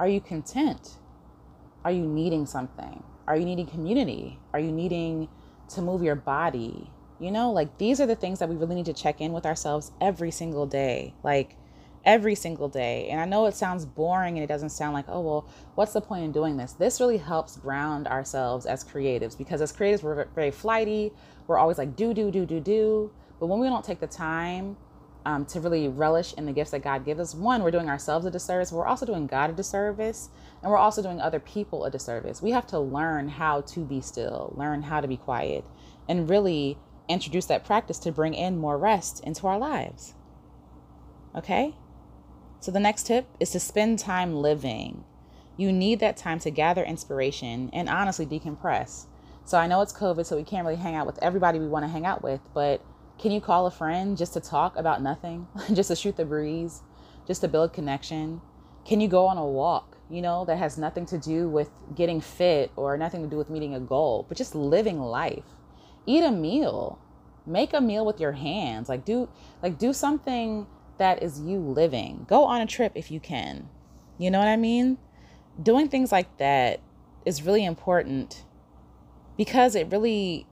Are 0.00 0.08
you 0.08 0.20
content? 0.20 0.96
Are 1.84 1.92
you 1.92 2.04
needing 2.04 2.46
something? 2.46 3.02
Are 3.26 3.36
you 3.36 3.44
needing 3.44 3.66
community? 3.66 4.38
Are 4.52 4.60
you 4.60 4.72
needing 4.72 5.28
to 5.70 5.82
move 5.82 6.02
your 6.02 6.14
body? 6.14 6.90
You 7.20 7.30
know, 7.30 7.52
like 7.52 7.78
these 7.78 8.00
are 8.00 8.06
the 8.06 8.16
things 8.16 8.38
that 8.38 8.48
we 8.48 8.56
really 8.56 8.76
need 8.76 8.86
to 8.86 8.92
check 8.92 9.20
in 9.20 9.32
with 9.32 9.46
ourselves 9.46 9.92
every 10.00 10.30
single 10.30 10.66
day. 10.66 11.14
Like 11.22 11.56
every 12.04 12.34
single 12.34 12.68
day. 12.68 13.08
And 13.10 13.20
I 13.20 13.24
know 13.26 13.46
it 13.46 13.54
sounds 13.54 13.84
boring 13.84 14.36
and 14.36 14.44
it 14.44 14.46
doesn't 14.46 14.70
sound 14.70 14.94
like, 14.94 15.04
oh, 15.08 15.20
well, 15.20 15.48
what's 15.74 15.92
the 15.92 16.00
point 16.00 16.24
in 16.24 16.32
doing 16.32 16.56
this? 16.56 16.72
This 16.72 17.00
really 17.00 17.18
helps 17.18 17.56
ground 17.56 18.06
ourselves 18.06 18.66
as 18.66 18.82
creatives 18.82 19.36
because 19.36 19.60
as 19.60 19.72
creatives, 19.72 20.02
we're 20.02 20.24
very 20.34 20.50
flighty. 20.50 21.12
We're 21.46 21.58
always 21.58 21.76
like, 21.76 21.96
do, 21.96 22.14
do, 22.14 22.30
do, 22.30 22.46
do, 22.46 22.60
do. 22.60 23.10
But 23.38 23.46
when 23.46 23.58
we 23.58 23.68
don't 23.68 23.84
take 23.84 24.00
the 24.00 24.06
time 24.06 24.76
um, 25.28 25.44
to 25.44 25.60
really 25.60 25.88
relish 25.88 26.32
in 26.38 26.46
the 26.46 26.52
gifts 26.52 26.70
that 26.70 26.82
God 26.82 27.04
gives 27.04 27.20
us, 27.20 27.34
one, 27.34 27.62
we're 27.62 27.70
doing 27.70 27.90
ourselves 27.90 28.24
a 28.24 28.30
disservice, 28.30 28.72
we're 28.72 28.86
also 28.86 29.04
doing 29.04 29.26
God 29.26 29.50
a 29.50 29.52
disservice, 29.52 30.30
and 30.62 30.72
we're 30.72 30.78
also 30.78 31.02
doing 31.02 31.20
other 31.20 31.38
people 31.38 31.84
a 31.84 31.90
disservice. 31.90 32.40
We 32.40 32.52
have 32.52 32.66
to 32.68 32.80
learn 32.80 33.28
how 33.28 33.60
to 33.60 33.80
be 33.80 34.00
still, 34.00 34.54
learn 34.56 34.84
how 34.84 35.02
to 35.02 35.06
be 35.06 35.18
quiet, 35.18 35.66
and 36.08 36.30
really 36.30 36.78
introduce 37.10 37.44
that 37.44 37.62
practice 37.62 37.98
to 37.98 38.10
bring 38.10 38.32
in 38.32 38.56
more 38.56 38.78
rest 38.78 39.22
into 39.22 39.46
our 39.46 39.58
lives. 39.58 40.14
Okay? 41.36 41.74
So 42.60 42.72
the 42.72 42.80
next 42.80 43.06
tip 43.06 43.26
is 43.38 43.50
to 43.50 43.60
spend 43.60 43.98
time 43.98 44.34
living. 44.34 45.04
You 45.58 45.72
need 45.72 46.00
that 46.00 46.16
time 46.16 46.38
to 46.38 46.50
gather 46.50 46.82
inspiration 46.82 47.68
and 47.74 47.90
honestly 47.90 48.24
decompress. 48.24 49.04
So 49.44 49.58
I 49.58 49.66
know 49.66 49.82
it's 49.82 49.92
COVID, 49.92 50.24
so 50.24 50.36
we 50.36 50.44
can't 50.44 50.64
really 50.64 50.80
hang 50.80 50.94
out 50.94 51.06
with 51.06 51.18
everybody 51.22 51.58
we 51.58 51.68
want 51.68 51.84
to 51.84 51.90
hang 51.90 52.06
out 52.06 52.22
with, 52.22 52.40
but 52.54 52.82
can 53.18 53.32
you 53.32 53.40
call 53.40 53.66
a 53.66 53.70
friend 53.70 54.16
just 54.16 54.32
to 54.34 54.40
talk 54.40 54.76
about 54.76 55.02
nothing, 55.02 55.46
just 55.72 55.88
to 55.88 55.96
shoot 55.96 56.16
the 56.16 56.24
breeze, 56.24 56.82
just 57.26 57.40
to 57.42 57.48
build 57.48 57.72
connection? 57.72 58.40
Can 58.84 59.00
you 59.00 59.08
go 59.08 59.26
on 59.26 59.36
a 59.36 59.44
walk, 59.46 59.98
you 60.08 60.22
know, 60.22 60.44
that 60.46 60.56
has 60.58 60.78
nothing 60.78 61.04
to 61.06 61.18
do 61.18 61.48
with 61.48 61.70
getting 61.94 62.20
fit 62.20 62.70
or 62.76 62.96
nothing 62.96 63.22
to 63.22 63.28
do 63.28 63.36
with 63.36 63.50
meeting 63.50 63.74
a 63.74 63.80
goal, 63.80 64.24
but 64.28 64.38
just 64.38 64.54
living 64.54 64.98
life? 65.00 65.44
eat 66.08 66.24
a 66.24 66.30
meal. 66.32 66.98
Make 67.46 67.74
a 67.74 67.80
meal 67.80 68.04
with 68.04 68.18
your 68.18 68.32
hands. 68.32 68.88
Like 68.88 69.04
do 69.04 69.28
like 69.62 69.78
do 69.78 69.92
something 69.92 70.66
that 70.96 71.22
is 71.22 71.40
you 71.40 71.58
living. 71.58 72.26
Go 72.28 72.44
on 72.44 72.60
a 72.60 72.66
trip 72.66 72.92
if 72.94 73.10
you 73.10 73.20
can. 73.20 73.68
You 74.16 74.30
know 74.30 74.38
what 74.38 74.48
i 74.48 74.56
mean? 74.56 74.98
Doing 75.62 75.88
things 75.88 76.10
like 76.10 76.38
that 76.38 76.80
is 77.24 77.42
really 77.42 77.64
important 77.64 78.44
because 79.36 79.74
it 79.74 79.88
really 79.92 80.46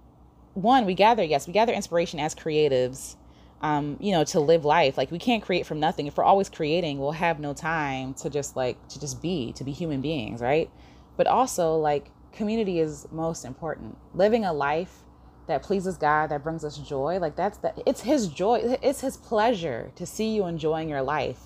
one, 0.57 0.87
we 0.87 0.95
gather, 0.95 1.23
yes, 1.23 1.47
we 1.47 1.53
gather 1.53 1.73
inspiration 1.75 2.19
as 2.19 2.35
creatives, 2.35 3.17
um, 3.61 3.99
you 4.01 4.11
know, 4.11 4.25
to 4.25 4.41
live 4.41 4.65
life. 4.65 4.97
Like 4.97 5.11
we 5.11 5.19
can't 5.19 5.43
create 5.43 5.67
from 5.67 5.79
nothing. 5.79 6.07
If 6.07 6.17
we're 6.17 6.25
always 6.25 6.49
creating, 6.49 6.99
we'll 6.99 7.13
have 7.13 7.39
no 7.39 7.53
time 7.53 8.15
to 8.15 8.31
just 8.31 8.57
like 8.57 8.89
to 8.89 8.99
just 8.99 9.21
be, 9.21 9.53
to 9.53 9.65
be 9.65 9.73
human 9.73 10.01
beings, 10.01 10.41
right? 10.41 10.71
But 11.19 11.27
also 11.27 11.77
like 11.77 12.11
community 12.33 12.81
is 12.81 13.07
most 13.13 13.45
important. 13.45 13.99
Living 14.15 14.47
a 14.47 14.53
life 14.53 15.03
that 15.47 15.63
pleases 15.63 15.99
God, 15.99 16.31
that 16.31 16.43
brings 16.43 16.65
us 16.65 16.79
joy, 16.79 17.19
like 17.19 17.37
that's 17.37 17.59
that 17.59 17.79
it's 17.85 18.01
his 18.01 18.29
joy, 18.29 18.79
it's 18.83 19.03
his 19.03 19.19
pleasure 19.19 19.93
to 19.97 20.07
see 20.07 20.35
you 20.35 20.47
enjoying 20.47 20.89
your 20.89 21.03
life. 21.03 21.41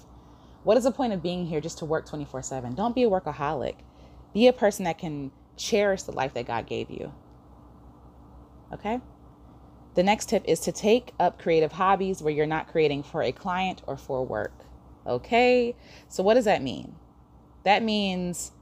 What 0.62 0.76
is 0.76 0.84
the 0.84 0.92
point 0.92 1.12
of 1.12 1.20
being 1.22 1.46
here 1.46 1.60
just 1.60 1.78
to 1.78 1.84
work 1.84 2.08
24/7? 2.08 2.76
Don't 2.76 2.94
be 2.94 3.02
a 3.02 3.10
workaholic. 3.10 3.74
Be 4.32 4.46
a 4.46 4.52
person 4.52 4.84
that 4.84 4.98
can 4.98 5.32
cherish 5.56 6.04
the 6.04 6.12
life 6.12 6.32
that 6.34 6.46
God 6.46 6.66
gave 6.66 6.90
you. 6.90 7.12
Okay? 8.72 9.00
The 9.94 10.02
next 10.02 10.28
tip 10.28 10.44
is 10.46 10.60
to 10.60 10.72
take 10.72 11.12
up 11.18 11.38
creative 11.38 11.72
hobbies 11.72 12.22
where 12.22 12.32
you're 12.32 12.46
not 12.46 12.68
creating 12.68 13.02
for 13.02 13.22
a 13.22 13.32
client 13.32 13.82
or 13.86 13.96
for 13.96 14.24
work. 14.24 14.52
Okay? 15.06 15.74
So, 16.08 16.22
what 16.22 16.34
does 16.34 16.44
that 16.44 16.62
mean? 16.62 16.94
That 17.64 17.82
means 17.82 18.52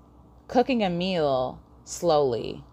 cooking 0.48 0.82
a 0.82 0.90
meal 0.90 1.60
slowly, 1.84 2.64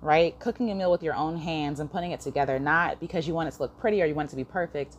right? 0.00 0.38
Cooking 0.38 0.70
a 0.70 0.74
meal 0.74 0.90
with 0.90 1.02
your 1.02 1.14
own 1.14 1.36
hands 1.36 1.78
and 1.78 1.90
putting 1.90 2.10
it 2.10 2.20
together, 2.20 2.58
not 2.58 2.98
because 3.00 3.28
you 3.28 3.34
want 3.34 3.48
it 3.48 3.52
to 3.52 3.62
look 3.62 3.78
pretty 3.78 4.02
or 4.02 4.06
you 4.06 4.14
want 4.14 4.28
it 4.28 4.30
to 4.30 4.36
be 4.36 4.44
perfect, 4.44 4.96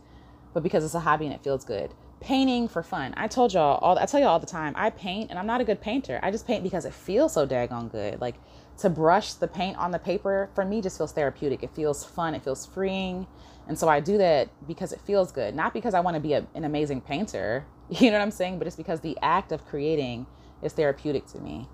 but 0.54 0.64
because 0.64 0.86
it's 0.86 0.94
a 0.94 1.00
hobby 1.00 1.26
and 1.26 1.34
it 1.34 1.44
feels 1.44 1.66
good. 1.66 1.94
Painting 2.20 2.68
for 2.68 2.84
fun. 2.84 3.14
I 3.18 3.28
told 3.28 3.54
y'all 3.54 3.80
all 3.80 4.00
I 4.00 4.06
tell 4.06 4.20
y'all 4.20 4.30
all 4.30 4.40
the 4.40 4.46
time, 4.46 4.74
I 4.78 4.92
paint 4.92 5.30
and 5.30 5.38
I'm 5.38 5.48
not 5.48 5.60
a 5.60 5.66
good 5.66 5.82
painter. 5.82 6.20
I 6.24 6.32
just 6.32 6.48
paint 6.48 6.64
because 6.64 6.86
it 6.86 6.94
feels 6.94 7.34
so 7.34 7.46
daggone 7.46 7.92
good. 7.92 8.22
Like 8.22 8.36
to 8.80 8.90
brush 8.90 9.34
the 9.34 9.48
paint 9.48 9.78
on 9.78 9.92
the 9.92 10.00
paper 10.00 10.50
for 10.56 10.66
me 10.66 10.82
just 10.82 10.98
feels 10.98 11.12
therapeutic. 11.12 11.64
It 11.64 11.72
feels 11.72 12.04
fun, 12.04 12.34
it 12.36 12.44
feels 12.44 12.66
freeing. 12.66 13.28
And 13.68 13.78
so 13.78 13.88
I 13.88 14.00
do 14.00 14.18
that 14.18 14.50
because 14.68 14.92
it 14.92 15.00
feels 15.02 15.32
good, 15.32 15.56
not 15.56 15.74
because 15.74 15.94
I 15.94 16.02
want 16.02 16.16
to 16.16 16.20
be 16.20 16.34
a, 16.34 16.46
an 16.54 16.66
amazing 16.66 17.02
painter, 17.02 17.66
you 17.90 18.12
know 18.12 18.18
what 18.18 18.24
I'm 18.24 18.32
saying, 18.32 18.58
but 18.58 18.68
it's 18.68 18.76
because 18.76 19.02
the 19.02 19.18
act 19.22 19.52
of 19.52 19.66
creating 19.66 20.26
is 20.62 20.74
therapeutic 20.74 21.28
to 21.28 21.40
me. 21.40 21.68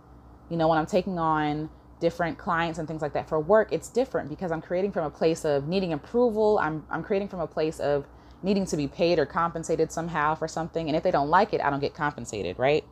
You 0.50 0.58
know, 0.58 0.68
when 0.68 0.78
I'm 0.78 0.86
taking 0.86 1.20
on 1.20 1.70
different 2.00 2.38
clients 2.38 2.80
and 2.80 2.88
things 2.88 3.02
like 3.02 3.14
that 3.14 3.28
for 3.28 3.40
work, 3.40 3.72
it's 3.72 3.90
different 3.90 4.30
because 4.30 4.52
I'm 4.52 4.62
creating 4.62 4.92
from 4.92 5.06
a 5.06 5.10
place 5.10 5.46
of 5.46 5.68
needing 5.68 5.94
approval. 5.94 6.60
I'm, 6.60 6.86
I'm 6.90 7.04
creating 7.04 7.28
from 7.28 7.40
a 7.40 7.48
place 7.48 7.80
of 7.80 8.06
needing 8.42 8.66
to 8.66 8.78
be 8.78 8.88
paid 8.88 9.20
or 9.20 9.26
compensated 9.26 9.92
somehow 9.92 10.36
for 10.36 10.48
something. 10.48 10.88
And 10.88 10.96
if 10.96 11.04
they 11.04 11.12
don't 11.12 11.30
like 11.30 11.54
it, 11.54 11.62
I 11.62 11.70
don't 11.70 11.82
get 11.82 11.94
compensated, 11.94 12.58
right? 12.58 12.84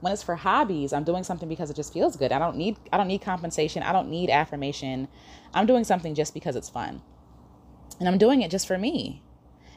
When 0.00 0.12
it's 0.12 0.22
for 0.22 0.36
hobbies 0.36 0.92
i'm 0.92 1.04
doing 1.04 1.24
something 1.24 1.48
because 1.48 1.70
it 1.70 1.76
just 1.76 1.92
feels 1.92 2.16
good. 2.16 2.32
I 2.32 2.38
don't 2.38 2.56
need 2.56 2.76
i 2.92 2.96
don't 2.96 3.08
need 3.08 3.22
compensation. 3.22 3.82
I 3.82 3.92
don't 3.92 4.10
need 4.10 4.30
affirmation. 4.30 5.08
I'm 5.54 5.66
doing 5.66 5.84
something 5.84 6.14
just 6.14 6.34
because 6.34 6.56
it's 6.56 6.68
fun. 6.68 7.02
And 7.98 8.08
i'm 8.08 8.18
doing 8.18 8.42
it 8.42 8.50
just 8.50 8.66
for 8.66 8.78
me. 8.78 9.22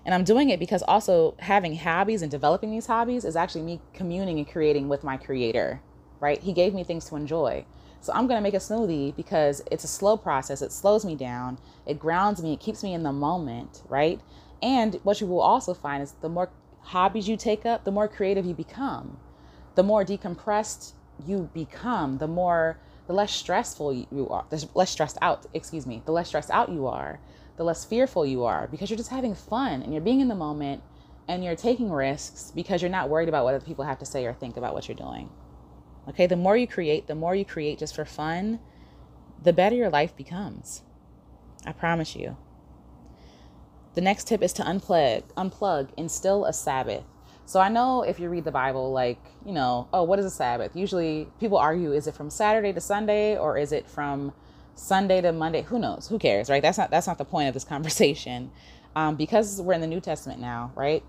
And 0.06 0.14
i'm 0.14 0.24
doing 0.24 0.50
it 0.50 0.60
because 0.60 0.84
also 0.84 1.36
having 1.40 1.76
hobbies 1.76 2.22
and 2.22 2.32
developing 2.32 2.72
these 2.72 2.88
hobbies 2.88 3.26
is 3.26 3.36
actually 3.36 3.64
me 3.64 3.82
communing 3.94 4.38
and 4.38 4.50
creating 4.50 4.90
with 4.90 5.04
my 5.04 5.18
creator 5.18 5.82
right? 6.22 6.42
He 6.42 6.52
gave 6.52 6.74
me 6.74 6.84
things 6.84 7.06
to 7.06 7.16
enjoy. 7.16 7.66
So 8.02 8.14
i'm 8.14 8.28
going 8.28 8.38
to 8.38 8.44
make 8.44 8.54
a 8.54 8.58
smoothie 8.58 9.16
because 9.16 9.62
it's 9.72 9.84
a 9.84 9.88
slow 9.88 10.18
process. 10.18 10.62
It 10.62 10.72
slows 10.72 11.06
me 11.06 11.16
down. 11.16 11.58
It 11.86 12.00
grounds 12.00 12.42
me. 12.42 12.54
It 12.54 12.60
keeps 12.60 12.84
me 12.84 12.94
in 12.94 13.04
the 13.04 13.14
moment 13.14 13.84
right? 13.88 14.20
And 14.62 15.00
what 15.04 15.22
you 15.22 15.28
will 15.28 15.42
also 15.42 15.74
find 15.74 16.04
is 16.04 16.14
the 16.22 16.30
more 16.30 16.50
hobbies 16.82 17.28
you 17.30 17.38
take 17.38 17.66
up 17.66 17.84
the 17.84 17.92
more 17.92 18.08
creative 18.08 18.46
you 18.46 18.54
become 18.54 19.18
the 19.76 19.84
more 19.84 20.04
decompressed 20.04 20.94
you 21.26 21.50
become, 21.54 22.18
the 22.18 22.28
more 22.28 22.78
the 23.08 23.14
less 23.14 23.32
stressful 23.32 23.94
you 23.94 24.28
are, 24.30 24.46
the 24.50 24.68
less 24.76 24.92
stressed 24.92 25.18
out, 25.22 25.46
excuse 25.54 25.88
me, 25.88 26.02
the 26.06 26.12
less 26.12 26.28
stressed 26.28 26.52
out 26.52 26.70
you 26.70 26.88
are, 26.88 27.20
the 27.58 27.64
less 27.64 27.84
fearful 27.84 28.26
you 28.26 28.46
are 28.46 28.68
because 28.68 28.90
you're 28.90 28.98
just 28.98 29.10
having 29.10 29.36
fun 29.36 29.82
and 29.82 29.92
you're 29.94 30.02
being 30.02 30.22
in 30.22 30.28
the 30.28 30.36
moment 30.36 30.82
and 31.28 31.44
you're 31.44 31.56
taking 31.56 31.92
risks 31.92 32.52
because 32.56 32.82
you're 32.82 32.90
not 32.90 33.10
worried 33.10 33.30
about 33.30 33.44
what 33.44 33.54
other 33.54 33.66
people 33.66 33.86
have 33.86 34.00
to 34.00 34.06
say 34.06 34.26
or 34.26 34.34
think 34.34 34.58
about 34.58 34.74
what 34.74 34.88
you're 34.88 34.96
doing. 34.96 35.30
Okay, 36.08 36.26
the 36.26 36.36
more 36.36 36.56
you 36.56 36.68
create, 36.68 37.08
the 37.08 37.16
more 37.16 37.36
you 37.36 37.46
create 37.46 37.78
just 37.78 37.96
for 37.96 38.06
fun, 38.06 38.60
the 39.44 39.54
better 39.54 39.76
your 39.76 39.90
life 39.90 40.16
becomes. 40.16 40.84
I 41.66 41.72
promise 41.72 42.16
you. 42.16 42.38
The 43.94 44.02
next 44.02 44.28
tip 44.28 44.42
is 44.42 44.54
to 44.54 44.64
unplug, 44.64 45.24
unplug, 45.34 45.90
instill 45.98 46.46
a 46.46 46.54
Sabbath. 46.54 47.04
So 47.50 47.60
I 47.60 47.68
know 47.68 48.04
if 48.04 48.20
you 48.20 48.30
read 48.30 48.44
the 48.44 48.52
Bible, 48.52 48.92
like, 48.92 49.18
you 49.44 49.54
know, 49.54 49.88
oh, 49.92 50.04
what 50.04 50.20
is 50.20 50.26
a 50.26 50.30
Sabbath? 50.30 50.76
Usually 50.76 51.28
people 51.40 51.58
argue 51.58 51.94
is 51.94 52.06
it 52.06 52.14
from 52.14 52.30
Saturday 52.30 52.72
to 52.74 52.80
Sunday 52.80 53.36
or 53.40 53.58
is 53.58 53.72
it 53.72 53.90
from 53.90 54.34
Sunday 54.76 55.20
to 55.22 55.32
Monday? 55.32 55.64
Who 55.64 55.80
knows? 55.80 56.08
Who 56.10 56.20
cares, 56.20 56.48
right? 56.48 56.62
That's 56.62 56.78
not 56.78 56.92
that's 56.92 57.08
not 57.08 57.18
the 57.18 57.26
point 57.26 57.48
of 57.48 57.56
this 57.56 57.64
conversation. 57.76 58.52
Um, 58.96 59.16
because 59.16 59.60
we're 59.64 59.74
in 59.74 59.82
the 59.82 59.88
New 59.88 60.00
Testament 60.00 60.40
now, 60.40 60.72
right? 60.76 61.04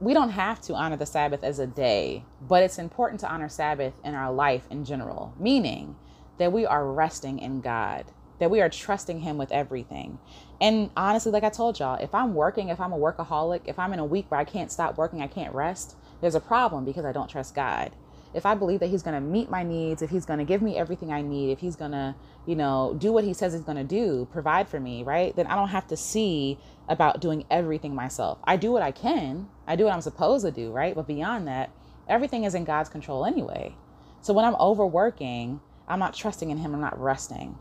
We 0.00 0.14
don't 0.14 0.30
have 0.30 0.62
to 0.62 0.72
honor 0.72 0.96
the 0.96 1.04
Sabbath 1.04 1.44
as 1.44 1.58
a 1.58 1.66
day, 1.66 2.24
but 2.40 2.62
it's 2.62 2.78
important 2.78 3.20
to 3.20 3.30
honor 3.30 3.50
Sabbath 3.50 3.92
in 4.02 4.14
our 4.14 4.32
life 4.32 4.64
in 4.70 4.86
general, 4.86 5.34
meaning 5.38 5.94
that 6.38 6.54
we 6.54 6.64
are 6.64 6.90
resting 6.90 7.38
in 7.38 7.60
God 7.60 8.06
that 8.40 8.50
we 8.50 8.60
are 8.60 8.68
trusting 8.68 9.20
him 9.20 9.38
with 9.38 9.52
everything. 9.52 10.18
And 10.60 10.90
honestly, 10.96 11.30
like 11.30 11.44
I 11.44 11.50
told 11.50 11.78
y'all, 11.78 12.02
if 12.02 12.14
I'm 12.14 12.34
working, 12.34 12.68
if 12.68 12.80
I'm 12.80 12.92
a 12.92 12.98
workaholic, 12.98 13.62
if 13.66 13.78
I'm 13.78 13.92
in 13.92 13.98
a 13.98 14.04
week 14.04 14.30
where 14.30 14.40
I 14.40 14.44
can't 14.44 14.72
stop 14.72 14.98
working, 14.98 15.22
I 15.22 15.26
can't 15.26 15.54
rest, 15.54 15.96
there's 16.20 16.34
a 16.34 16.40
problem 16.40 16.84
because 16.84 17.04
I 17.04 17.12
don't 17.12 17.30
trust 17.30 17.54
God. 17.54 17.92
If 18.32 18.46
I 18.46 18.54
believe 18.54 18.80
that 18.80 18.86
he's 18.88 19.02
going 19.02 19.14
to 19.14 19.20
meet 19.20 19.50
my 19.50 19.62
needs, 19.62 20.02
if 20.02 20.10
he's 20.10 20.24
going 20.24 20.38
to 20.38 20.44
give 20.44 20.62
me 20.62 20.76
everything 20.76 21.12
I 21.12 21.20
need, 21.20 21.50
if 21.50 21.58
he's 21.58 21.76
going 21.76 21.90
to, 21.90 22.14
you 22.46 22.54
know, 22.54 22.94
do 22.96 23.12
what 23.12 23.24
he 23.24 23.34
says 23.34 23.52
he's 23.52 23.62
going 23.62 23.76
to 23.76 23.84
do, 23.84 24.28
provide 24.30 24.68
for 24.68 24.78
me, 24.78 25.02
right? 25.02 25.34
Then 25.34 25.46
I 25.46 25.56
don't 25.56 25.68
have 25.68 25.88
to 25.88 25.96
see 25.96 26.58
about 26.88 27.20
doing 27.20 27.44
everything 27.50 27.94
myself. 27.94 28.38
I 28.44 28.56
do 28.56 28.70
what 28.70 28.82
I 28.82 28.92
can. 28.92 29.48
I 29.66 29.76
do 29.76 29.84
what 29.84 29.94
I'm 29.94 30.00
supposed 30.00 30.44
to 30.44 30.52
do, 30.52 30.70
right? 30.70 30.94
But 30.94 31.08
beyond 31.08 31.48
that, 31.48 31.70
everything 32.08 32.44
is 32.44 32.54
in 32.54 32.64
God's 32.64 32.88
control 32.88 33.26
anyway. 33.26 33.74
So 34.20 34.32
when 34.32 34.44
I'm 34.44 34.56
overworking, 34.56 35.60
I'm 35.88 35.98
not 35.98 36.14
trusting 36.14 36.50
in 36.50 36.58
him, 36.58 36.74
I'm 36.74 36.80
not 36.80 37.00
resting. 37.00 37.58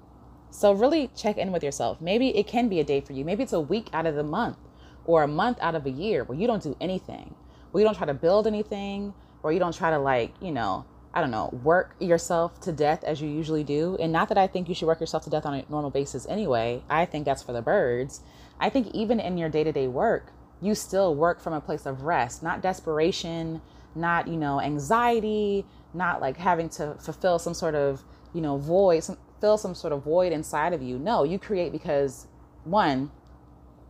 So 0.51 0.74
really 0.74 1.10
check 1.15 1.38
in 1.38 1.51
with 1.51 1.63
yourself. 1.63 2.01
Maybe 2.01 2.36
it 2.38 2.48
can 2.48 2.70
be 2.70 2.79
a 2.79 2.84
day 2.84 3.01
for 3.01 3.13
you. 3.13 3.24
Maybe 3.24 3.44
it's 3.44 3.53
a 3.53 3.60
week 3.60 3.89
out 3.94 4.06
of 4.06 4.15
the 4.15 4.24
month 4.24 4.58
or 5.06 5.24
a 5.24 5.27
month 5.27 5.58
out 5.62 5.75
of 5.75 5.86
a 5.86 5.91
year 5.91 6.24
where 6.24 6.38
you 6.38 6.48
don't 6.48 6.63
do 6.63 6.75
anything, 6.82 7.36
where 7.72 7.82
you 7.82 7.88
don't 7.88 7.96
try 7.96 8.08
to 8.08 8.13
build 8.13 8.48
anything, 8.48 9.13
or 9.44 9.51
you 9.53 9.60
don't 9.60 9.75
try 9.75 9.89
to 9.89 10.00
like, 10.00 10.34
you 10.41 10.51
know, 10.51 10.86
I 11.13 11.22
don't 11.22 11.32
know, 11.32 11.50
work 11.63 11.96
yourself 12.00 12.60
to 12.62 12.72
death 12.72 13.03
as 13.03 13.22
you 13.22 13.29
usually 13.29 13.63
do. 13.63 13.98
And 14.00 14.12
not 14.12 14.29
that 14.29 14.38
I 14.38 14.48
think 14.48 14.70
you 14.70 14.75
should 14.75 14.88
work 14.88 15.00
yourself 15.00 15.24
to 15.24 15.29
death 15.29 15.46
on 15.46 15.53
a 15.53 15.65
normal 15.70 15.89
basis 15.89 16.27
anyway. 16.27 16.84
I 16.89 17.06
think 17.06 17.25
that's 17.25 17.41
for 17.41 17.53
the 17.53 17.62
birds. 17.62 18.22
I 18.60 18.70
think 18.70 18.88
even 18.94 19.20
in 19.20 19.38
your 19.38 19.50
day-to-day 19.50 19.88
work, 19.88 20.34
you 20.62 20.75
still 20.75 21.15
work 21.15 21.39
from 21.39 21.53
a 21.53 21.62
place 21.62 21.86
of 21.86 22.01
rest, 22.01 22.44
not 22.44 22.62
desperation, 22.62 23.62
not, 23.96 24.27
you 24.27 24.36
know, 24.38 24.60
anxiety, 24.60 25.65
not 25.94 26.22
like 26.22 26.38
having 26.38 26.70
to 26.70 26.96
fulfill 27.00 27.39
some 27.39 27.53
sort 27.53 27.75
of, 27.75 28.03
you 28.34 28.41
know, 28.41 28.58
void, 28.58 29.03
some, 29.03 29.18
fill 29.39 29.58
some 29.58 29.75
sort 29.75 29.93
of 29.93 30.03
void 30.03 30.31
inside 30.31 30.74
of 30.74 30.81
you. 30.81 30.98
No, 30.98 31.24
you 31.24 31.39
create 31.39 31.72
because 31.72 32.27
one, 32.63 33.12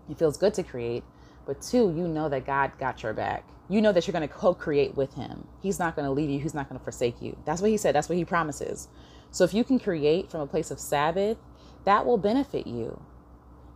it 0.10 0.18
feels 0.18 0.38
good 0.38 0.54
to 0.56 0.64
create, 0.64 1.04
but 1.46 1.62
two, 1.62 1.94
you 1.96 2.08
know 2.08 2.30
that 2.30 2.46
God 2.46 2.72
got 2.80 3.04
your 3.04 3.14
back. 3.14 3.48
You 3.70 3.82
know 3.82 3.92
that 3.92 4.08
you're 4.08 4.14
going 4.14 4.28
to 4.28 4.34
co 4.34 4.54
create 4.54 4.96
with 4.96 5.14
Him. 5.14 5.48
He's 5.62 5.80
not 5.80 5.96
going 5.96 6.06
to 6.06 6.12
leave 6.12 6.30
you, 6.30 6.40
He's 6.40 6.54
not 6.54 6.70
going 6.70 6.80
to 6.80 6.84
forsake 6.84 7.22
you. 7.22 7.38
That's 7.46 7.62
what 7.62 7.70
He 7.72 7.78
said, 7.78 7.96
that's 7.96 8.10
what 8.10 8.18
He 8.18 8.26
promises. 8.26 8.88
So 9.32 9.44
if 9.44 9.54
you 9.54 9.64
can 9.64 9.80
create 9.80 10.32
from 10.32 10.42
a 10.42 10.48
place 10.48 10.72
of 10.72 10.80
Sabbath, 10.80 11.38
that 11.86 12.06
will 12.06 12.18
benefit 12.18 12.66
you. 12.66 13.02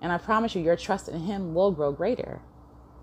And 0.02 0.12
I 0.12 0.18
promise 0.18 0.56
you, 0.56 0.62
your 0.62 0.76
trust 0.76 1.08
in 1.08 1.22
Him 1.22 1.54
will 1.54 1.72
grow 1.72 1.92
greater. 1.92 2.42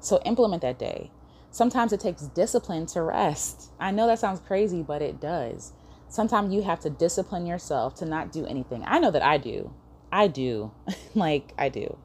So 0.01 0.21
implement 0.25 0.63
that 0.63 0.79
day. 0.79 1.11
Sometimes 1.53 1.93
it 1.93 2.01
takes 2.01 2.23
discipline 2.23 2.87
to 2.87 3.03
rest. 3.03 3.71
I 3.79 3.91
know 3.91 4.07
that 4.07 4.19
sounds 4.19 4.41
crazy, 4.41 4.83
but 4.83 5.03
it 5.03 5.21
does 5.21 5.73
sometimes 6.11 6.53
you 6.53 6.63
have 6.63 6.81
to 6.81 6.91
discipline 6.91 7.47
yourself 7.47 7.95
to 7.95 8.05
not 8.05 8.33
do 8.33 8.45
anything. 8.45 8.85
I 8.87 8.99
know 8.99 9.11
that 9.13 9.23
I 9.23 9.39
do. 9.39 9.73
I 10.13 10.27
do. 10.27 10.73
like 11.15 11.55
I 11.57 11.71
do. 11.71 11.97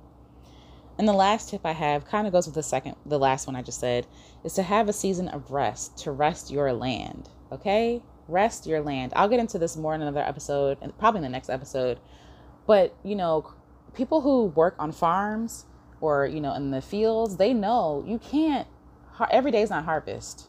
And 0.97 1.07
the 1.07 1.13
last 1.13 1.49
tip 1.49 1.65
I 1.65 1.73
have 1.73 2.05
kind 2.05 2.25
of 2.25 2.31
goes 2.31 2.45
with 2.45 2.55
the 2.55 2.63
second, 2.63 2.95
the 3.05 3.19
last 3.19 3.47
one 3.47 3.55
I 3.55 3.61
just 3.61 3.79
said, 3.79 4.07
is 4.45 4.53
to 4.53 4.63
have 4.63 4.87
a 4.87 4.93
season 4.93 5.27
of 5.27 5.51
rest, 5.51 5.97
to 5.99 6.11
rest 6.11 6.51
your 6.51 6.71
land. 6.71 7.27
Okay? 7.51 8.01
Rest 8.27 8.65
your 8.65 8.81
land. 8.81 9.11
I'll 9.15 9.27
get 9.27 9.39
into 9.39 9.59
this 9.59 9.75
more 9.75 9.93
in 9.93 10.01
another 10.01 10.21
episode 10.21 10.77
and 10.81 10.97
probably 10.97 11.19
in 11.19 11.23
the 11.23 11.29
next 11.29 11.49
episode. 11.49 11.99
But, 12.65 12.95
you 13.03 13.15
know, 13.15 13.53
people 13.93 14.21
who 14.21 14.45
work 14.45 14.75
on 14.79 14.91
farms 14.91 15.65
or, 15.99 16.25
you 16.25 16.39
know, 16.39 16.53
in 16.53 16.71
the 16.71 16.81
fields, 16.81 17.37
they 17.37 17.53
know 17.53 18.03
you 18.07 18.19
can't, 18.19 18.67
every 19.31 19.51
day 19.51 19.63
is 19.63 19.69
not 19.69 19.83
harvest. 19.83 20.47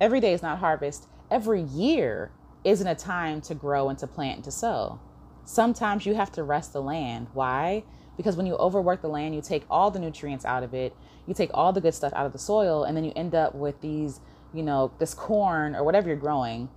Every 0.00 0.20
day 0.20 0.32
is 0.32 0.42
not 0.42 0.60
harvest. 0.60 1.08
Every 1.30 1.60
year 1.60 2.30
isn't 2.64 2.86
a 2.86 2.94
time 2.94 3.40
to 3.42 3.54
grow 3.54 3.88
and 3.88 3.98
to 3.98 4.06
plant 4.06 4.36
and 4.36 4.44
to 4.44 4.50
sow. 4.50 4.98
Sometimes 5.44 6.06
you 6.06 6.14
have 6.14 6.32
to 6.32 6.42
rest 6.42 6.72
the 6.72 6.82
land. 6.82 7.28
Why? 7.34 7.84
Because 8.16 8.36
when 8.36 8.46
you 8.46 8.56
overwork 8.56 9.02
the 9.02 9.08
land, 9.08 9.34
you 9.34 9.42
take 9.42 9.64
all 9.68 9.90
the 9.90 9.98
nutrients 9.98 10.44
out 10.44 10.62
of 10.62 10.72
it, 10.72 10.96
you 11.26 11.34
take 11.34 11.50
all 11.52 11.72
the 11.72 11.80
good 11.80 11.94
stuff 11.94 12.12
out 12.14 12.26
of 12.26 12.32
the 12.32 12.38
soil, 12.38 12.84
and 12.84 12.96
then 12.96 13.04
you 13.04 13.12
end 13.14 13.34
up 13.34 13.54
with 13.54 13.80
these, 13.80 14.20
you 14.52 14.62
know, 14.62 14.92
this 14.98 15.14
corn 15.14 15.74
or 15.74 15.84
whatever 15.84 16.08
you're 16.08 16.16
growing 16.16 16.68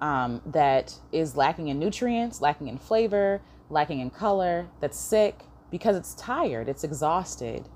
um, 0.00 0.42
that 0.46 0.98
is 1.12 1.36
lacking 1.36 1.68
in 1.68 1.78
nutrients, 1.78 2.40
lacking 2.40 2.68
in 2.68 2.78
flavor, 2.78 3.40
lacking 3.70 4.00
in 4.00 4.10
color, 4.10 4.68
that's 4.80 4.98
sick, 4.98 5.44
because 5.70 5.96
it's 5.96 6.14
tired, 6.14 6.68
it's 6.68 6.84
exhausted. 6.84 7.68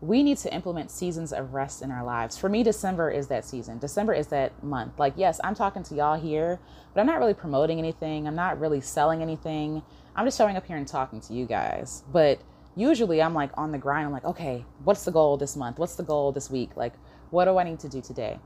We 0.00 0.22
need 0.22 0.38
to 0.38 0.52
implement 0.52 0.90
seasons 0.90 1.32
of 1.32 1.54
rest 1.54 1.82
in 1.82 1.90
our 1.90 2.04
lives. 2.04 2.36
For 2.36 2.48
me, 2.48 2.62
December 2.62 3.10
is 3.10 3.28
that 3.28 3.44
season. 3.44 3.78
December 3.78 4.12
is 4.12 4.26
that 4.28 4.62
month. 4.62 4.98
Like, 4.98 5.14
yes, 5.16 5.40
I'm 5.42 5.54
talking 5.54 5.82
to 5.84 5.94
y'all 5.94 6.20
here, 6.20 6.60
but 6.92 7.00
I'm 7.00 7.06
not 7.06 7.18
really 7.18 7.34
promoting 7.34 7.78
anything. 7.78 8.26
I'm 8.26 8.34
not 8.34 8.60
really 8.60 8.80
selling 8.80 9.22
anything. 9.22 9.82
I'm 10.14 10.26
just 10.26 10.36
showing 10.36 10.56
up 10.56 10.66
here 10.66 10.76
and 10.76 10.86
talking 10.86 11.20
to 11.22 11.32
you 11.34 11.46
guys. 11.46 12.04
But 12.12 12.40
usually 12.76 13.22
I'm 13.22 13.34
like 13.34 13.50
on 13.54 13.72
the 13.72 13.78
grind. 13.78 14.06
I'm 14.06 14.12
like, 14.12 14.24
okay, 14.24 14.64
what's 14.84 15.04
the 15.04 15.12
goal 15.12 15.36
this 15.36 15.56
month? 15.56 15.78
What's 15.78 15.94
the 15.96 16.02
goal 16.02 16.32
this 16.32 16.50
week? 16.50 16.76
Like, 16.76 16.92
what 17.30 17.46
do 17.46 17.58
I 17.58 17.64
need 17.64 17.80
to 17.80 17.88
do 17.88 18.00
today? 18.00 18.38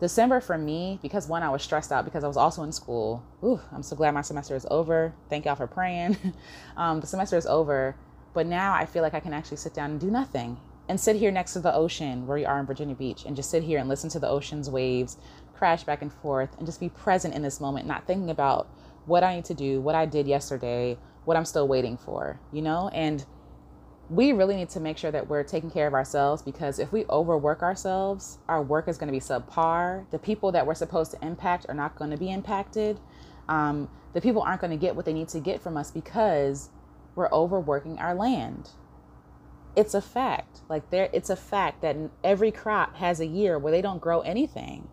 December 0.00 0.40
for 0.40 0.58
me, 0.58 0.98
because 1.00 1.26
one, 1.26 1.42
I 1.42 1.48
was 1.48 1.62
stressed 1.62 1.90
out 1.90 2.04
because 2.04 2.22
I 2.22 2.28
was 2.28 2.36
also 2.36 2.62
in 2.62 2.72
school. 2.72 3.24
Ooh, 3.42 3.60
I'm 3.72 3.82
so 3.82 3.96
glad 3.96 4.12
my 4.12 4.20
semester 4.20 4.54
is 4.54 4.66
over. 4.70 5.14
Thank 5.30 5.46
y'all 5.46 5.54
for 5.54 5.66
praying. 5.66 6.18
um, 6.76 7.00
the 7.00 7.06
semester 7.06 7.36
is 7.36 7.46
over, 7.46 7.96
but 8.34 8.46
now 8.46 8.74
I 8.74 8.84
feel 8.84 9.02
like 9.02 9.14
I 9.14 9.20
can 9.20 9.32
actually 9.32 9.56
sit 9.56 9.72
down 9.72 9.90
and 9.92 10.00
do 10.00 10.10
nothing 10.10 10.58
and 10.88 11.00
sit 11.00 11.16
here 11.16 11.30
next 11.30 11.52
to 11.54 11.60
the 11.60 11.74
ocean 11.74 12.26
where 12.26 12.38
we 12.38 12.44
are 12.44 12.58
in 12.60 12.66
Virginia 12.66 12.94
Beach 12.94 13.24
and 13.24 13.34
just 13.34 13.50
sit 13.50 13.62
here 13.62 13.78
and 13.78 13.88
listen 13.88 14.08
to 14.10 14.18
the 14.18 14.28
ocean's 14.28 14.70
waves 14.70 15.16
crash 15.56 15.84
back 15.84 16.02
and 16.02 16.12
forth 16.12 16.50
and 16.58 16.66
just 16.66 16.80
be 16.80 16.88
present 16.88 17.34
in 17.34 17.42
this 17.42 17.60
moment, 17.60 17.86
not 17.86 18.06
thinking 18.06 18.30
about 18.30 18.68
what 19.06 19.24
I 19.24 19.36
need 19.36 19.44
to 19.46 19.54
do, 19.54 19.80
what 19.80 19.94
I 19.94 20.06
did 20.06 20.26
yesterday, 20.26 20.98
what 21.24 21.36
I'm 21.36 21.44
still 21.44 21.66
waiting 21.66 21.96
for, 21.96 22.38
you 22.52 22.62
know? 22.62 22.90
And 22.92 23.24
we 24.08 24.32
really 24.32 24.54
need 24.54 24.68
to 24.70 24.80
make 24.80 24.98
sure 24.98 25.10
that 25.10 25.28
we're 25.28 25.42
taking 25.42 25.70
care 25.70 25.86
of 25.86 25.94
ourselves 25.94 26.42
because 26.42 26.78
if 26.78 26.92
we 26.92 27.04
overwork 27.06 27.62
ourselves, 27.62 28.38
our 28.48 28.62
work 28.62 28.86
is 28.86 28.98
going 28.98 29.08
to 29.08 29.12
be 29.12 29.20
subpar. 29.20 30.08
The 30.10 30.18
people 30.18 30.52
that 30.52 30.66
we're 30.66 30.74
supposed 30.74 31.10
to 31.12 31.26
impact 31.26 31.66
are 31.68 31.74
not 31.74 31.96
going 31.96 32.10
to 32.10 32.16
be 32.16 32.30
impacted. 32.30 33.00
Um, 33.48 33.88
the 34.12 34.20
people 34.20 34.42
aren't 34.42 34.60
going 34.60 34.70
to 34.70 34.76
get 34.76 34.94
what 34.94 35.04
they 35.04 35.12
need 35.12 35.28
to 35.28 35.40
get 35.40 35.60
from 35.60 35.76
us 35.76 35.90
because 35.90 36.70
we're 37.16 37.30
overworking 37.32 37.98
our 37.98 38.14
land. 38.14 38.70
It's 39.76 39.94
a 39.94 40.00
fact. 40.00 40.60
Like 40.68 40.90
there, 40.90 41.10
it's 41.12 41.30
a 41.30 41.36
fact 41.36 41.82
that 41.82 41.96
every 42.24 42.50
crop 42.50 42.96
has 42.96 43.20
a 43.20 43.26
year 43.26 43.58
where 43.58 43.72
they 43.72 43.82
don't 43.82 44.00
grow 44.00 44.20
anything 44.20 44.88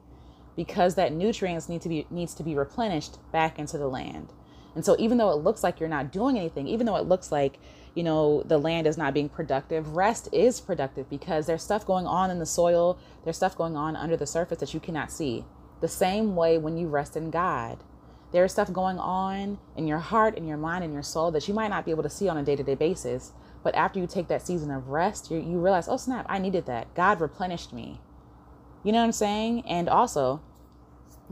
because 0.56 0.96
that 0.96 1.14
nutrients 1.14 1.70
need 1.70 1.82
to 1.82 1.90
be 1.90 2.06
needs 2.12 2.34
to 2.36 2.44
be 2.44 2.56
replenished 2.56 3.18
back 3.32 3.58
into 3.58 3.78
the 3.78 3.88
land. 3.88 4.34
And 4.76 4.84
so 4.84 4.96
even 5.00 5.18
though 5.18 5.32
it 5.32 5.44
looks 5.44 5.64
like 5.64 5.80
you're 5.80 5.90
not 5.90 6.12
doing 6.12 6.38
anything, 6.38 6.68
even 6.68 6.86
though 6.86 6.98
it 6.98 7.08
looks 7.08 7.32
like 7.32 7.60
you 7.96 8.04
know, 8.04 8.42
the 8.44 8.58
land 8.58 8.88
is 8.88 8.98
not 8.98 9.14
being 9.14 9.30
productive. 9.30 9.96
Rest 9.96 10.28
is 10.32 10.60
productive 10.60 11.10
because 11.10 11.46
there's 11.46 11.64
stuff 11.64 11.86
going 11.86 12.08
on 12.08 12.32
in 12.32 12.40
the 12.40 12.46
soil, 12.46 12.98
there's 13.24 13.38
stuff 13.38 13.56
going 13.56 13.76
on 13.76 13.96
under 13.96 14.18
the 14.18 14.26
surface 14.26 14.60
that 14.60 14.74
you 14.74 14.80
cannot 14.80 15.12
see. 15.12 15.46
The 15.82 15.88
same 15.88 16.36
way 16.36 16.58
when 16.58 16.78
you 16.78 16.88
rest 16.88 17.16
in 17.16 17.30
God. 17.30 17.84
There's 18.32 18.52
stuff 18.52 18.74
going 18.74 18.98
on 18.98 19.60
in 19.76 19.86
your 19.86 20.00
heart, 20.00 20.36
in 20.36 20.48
your 20.48 20.58
mind, 20.58 20.84
in 20.84 20.92
your 20.92 21.04
soul 21.04 21.30
that 21.32 21.48
you 21.48 21.54
might 21.54 21.68
not 21.68 21.86
be 21.86 21.92
able 21.92 22.02
to 22.02 22.10
see 22.10 22.28
on 22.28 22.38
a 22.38 22.44
day 22.44 22.56
to 22.56 22.64
day 22.64 22.74
basis. 22.74 23.32
But 23.64 23.76
after 23.76 24.00
you 24.00 24.08
take 24.08 24.28
that 24.28 24.46
season 24.46 24.72
of 24.72 24.90
rest, 24.90 25.32
you, 25.32 25.38
you 25.38 25.60
realize, 25.60 25.88
oh 25.88 25.98
snap, 25.98 26.26
I 26.30 26.40
needed 26.40 26.66
that. 26.66 26.94
God 26.96 27.22
replenished 27.22 27.74
me. 27.74 28.02
You 28.84 28.92
know 28.92 29.00
what 29.00 29.06
I'm 29.06 29.12
saying? 29.14 29.64
And 29.68 29.88
also, 29.88 30.42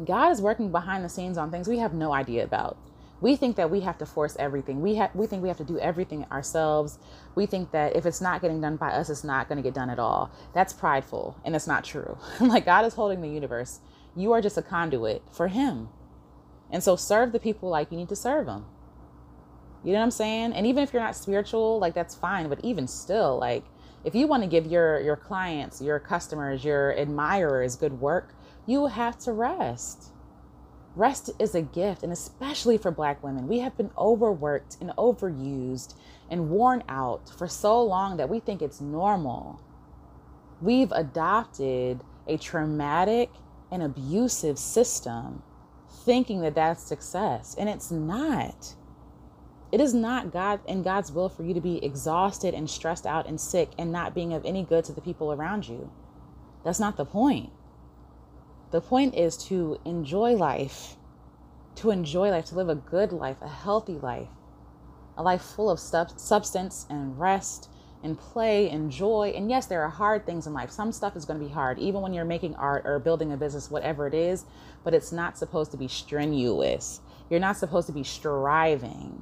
God 0.05 0.31
is 0.31 0.41
working 0.41 0.71
behind 0.71 1.03
the 1.03 1.09
scenes 1.09 1.37
on 1.37 1.51
things 1.51 1.67
we 1.67 1.79
have 1.79 1.93
no 1.93 2.13
idea 2.13 2.43
about 2.43 2.77
we 3.21 3.35
think 3.35 3.55
that 3.55 3.69
we 3.69 3.81
have 3.81 3.99
to 3.99 4.05
force 4.05 4.35
everything. 4.39 4.81
We 4.81 4.95
have 4.95 5.11
we 5.13 5.27
think 5.27 5.43
we 5.43 5.47
have 5.47 5.57
to 5.57 5.63
do 5.63 5.79
everything 5.79 6.25
ourselves. 6.31 6.97
We 7.35 7.45
think 7.45 7.71
that 7.71 7.95
if 7.95 8.05
it's 8.05 8.19
not 8.19 8.41
getting 8.41 8.59
done 8.59 8.75
by 8.75 8.91
us, 8.91 9.09
it's 9.09 9.23
not 9.23 9.47
going 9.47 9.57
to 9.57 9.61
get 9.61 9.75
done 9.75 9.91
at 9.91 9.99
all. 9.99 10.31
That's 10.53 10.73
prideful, 10.73 11.37
and 11.45 11.55
it's 11.55 11.67
not 11.67 11.83
true. 11.83 12.17
like 12.41 12.65
God 12.65 12.83
is 12.83 12.95
holding 12.95 13.21
the 13.21 13.29
universe. 13.29 13.79
You 14.15 14.33
are 14.33 14.41
just 14.41 14.57
a 14.57 14.61
conduit 14.61 15.21
for 15.31 15.47
Him, 15.47 15.89
and 16.71 16.83
so 16.83 16.95
serve 16.95 17.31
the 17.31 17.39
people 17.39 17.69
like 17.69 17.91
you 17.91 17.97
need 17.97 18.09
to 18.09 18.15
serve 18.15 18.47
them. 18.47 18.65
You 19.83 19.93
know 19.93 19.99
what 19.99 20.05
I'm 20.05 20.11
saying? 20.11 20.53
And 20.53 20.67
even 20.67 20.83
if 20.83 20.93
you're 20.93 21.01
not 21.01 21.15
spiritual, 21.15 21.79
like 21.79 21.93
that's 21.93 22.15
fine. 22.15 22.47
But 22.49 22.59
even 22.63 22.87
still, 22.87 23.39
like 23.39 23.65
if 24.03 24.15
you 24.15 24.27
want 24.27 24.43
to 24.43 24.49
give 24.49 24.65
your 24.67 24.99
your 25.01 25.15
clients, 25.15 25.81
your 25.81 25.99
customers, 25.99 26.63
your 26.63 26.91
admirers 26.97 27.75
good 27.75 27.99
work, 27.99 28.33
you 28.65 28.87
have 28.87 29.17
to 29.19 29.31
rest 29.31 30.11
Rest 30.95 31.29
is 31.39 31.55
a 31.55 31.61
gift, 31.61 32.03
and 32.03 32.11
especially 32.11 32.77
for 32.77 32.91
Black 32.91 33.23
women. 33.23 33.47
We 33.47 33.59
have 33.59 33.77
been 33.77 33.91
overworked 33.97 34.77
and 34.81 34.89
overused 34.97 35.95
and 36.29 36.49
worn 36.49 36.83
out 36.89 37.29
for 37.29 37.47
so 37.47 37.81
long 37.81 38.17
that 38.17 38.27
we 38.27 38.41
think 38.41 38.61
it's 38.61 38.81
normal. 38.81 39.61
We've 40.61 40.91
adopted 40.91 42.01
a 42.27 42.37
traumatic 42.37 43.29
and 43.71 43.81
abusive 43.81 44.59
system 44.59 45.43
thinking 45.89 46.41
that 46.41 46.55
that's 46.55 46.83
success, 46.83 47.55
and 47.57 47.69
it's 47.69 47.89
not. 47.89 48.75
It 49.71 49.79
is 49.79 49.93
not 49.93 50.33
God 50.33 50.59
and 50.67 50.83
God's 50.83 51.11
will 51.11 51.29
for 51.29 51.43
you 51.43 51.53
to 51.53 51.61
be 51.61 51.83
exhausted 51.83 52.53
and 52.53 52.69
stressed 52.69 53.05
out 53.05 53.27
and 53.27 53.39
sick 53.39 53.69
and 53.77 53.91
not 53.91 54.13
being 54.13 54.33
of 54.33 54.45
any 54.45 54.63
good 54.63 54.83
to 54.85 54.93
the 54.93 55.01
people 55.01 55.31
around 55.31 55.67
you. 55.67 55.91
That's 56.65 56.79
not 56.79 56.97
the 56.97 57.05
point. 57.05 57.51
The 58.71 58.81
point 58.81 59.15
is 59.15 59.37
to 59.47 59.79
enjoy 59.85 60.33
life, 60.35 60.97
to 61.75 61.91
enjoy 61.91 62.31
life, 62.31 62.45
to 62.45 62.55
live 62.55 62.69
a 62.69 62.75
good 62.75 63.11
life, 63.11 63.37
a 63.41 63.47
healthy 63.47 63.95
life, 63.95 64.27
a 65.17 65.23
life 65.23 65.41
full 65.41 65.69
of 65.69 65.79
substance 65.79 66.85
and 66.89 67.19
rest 67.19 67.69
and 68.03 68.17
play 68.17 68.69
and 68.69 68.91
joy. 68.91 69.33
And 69.35 69.49
yes, 69.49 69.67
there 69.67 69.81
are 69.83 69.89
hard 69.89 70.25
things 70.25 70.47
in 70.47 70.53
life. 70.53 70.71
Some 70.71 70.91
stuff 70.91 71.15
is 71.15 71.25
going 71.25 71.39
to 71.39 71.45
be 71.45 71.51
hard, 71.51 71.79
even 71.79 72.01
when 72.01 72.13
you're 72.13 72.25
making 72.25 72.55
art 72.55 72.85
or 72.85 72.99
building 72.99 73.31
a 73.31 73.37
business, 73.37 73.71
whatever 73.71 74.07
it 74.07 74.13
is, 74.13 74.45
but 74.83 74.93
it's 74.93 75.11
not 75.11 75.37
supposed 75.37 75.71
to 75.71 75.77
be 75.77 75.87
strenuous. 75.87 76.99
You're 77.29 77.39
not 77.39 77.57
supposed 77.57 77.87
to 77.87 77.93
be 77.93 78.03
striving. 78.03 79.21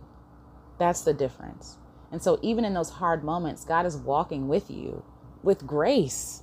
That's 0.79 1.01
the 1.01 1.13
difference. 1.13 1.77
And 2.11 2.23
so, 2.23 2.39
even 2.41 2.65
in 2.65 2.73
those 2.73 2.89
hard 2.89 3.23
moments, 3.23 3.63
God 3.65 3.85
is 3.85 3.97
walking 3.97 4.47
with 4.47 4.71
you 4.71 5.03
with 5.43 5.67
grace 5.67 6.41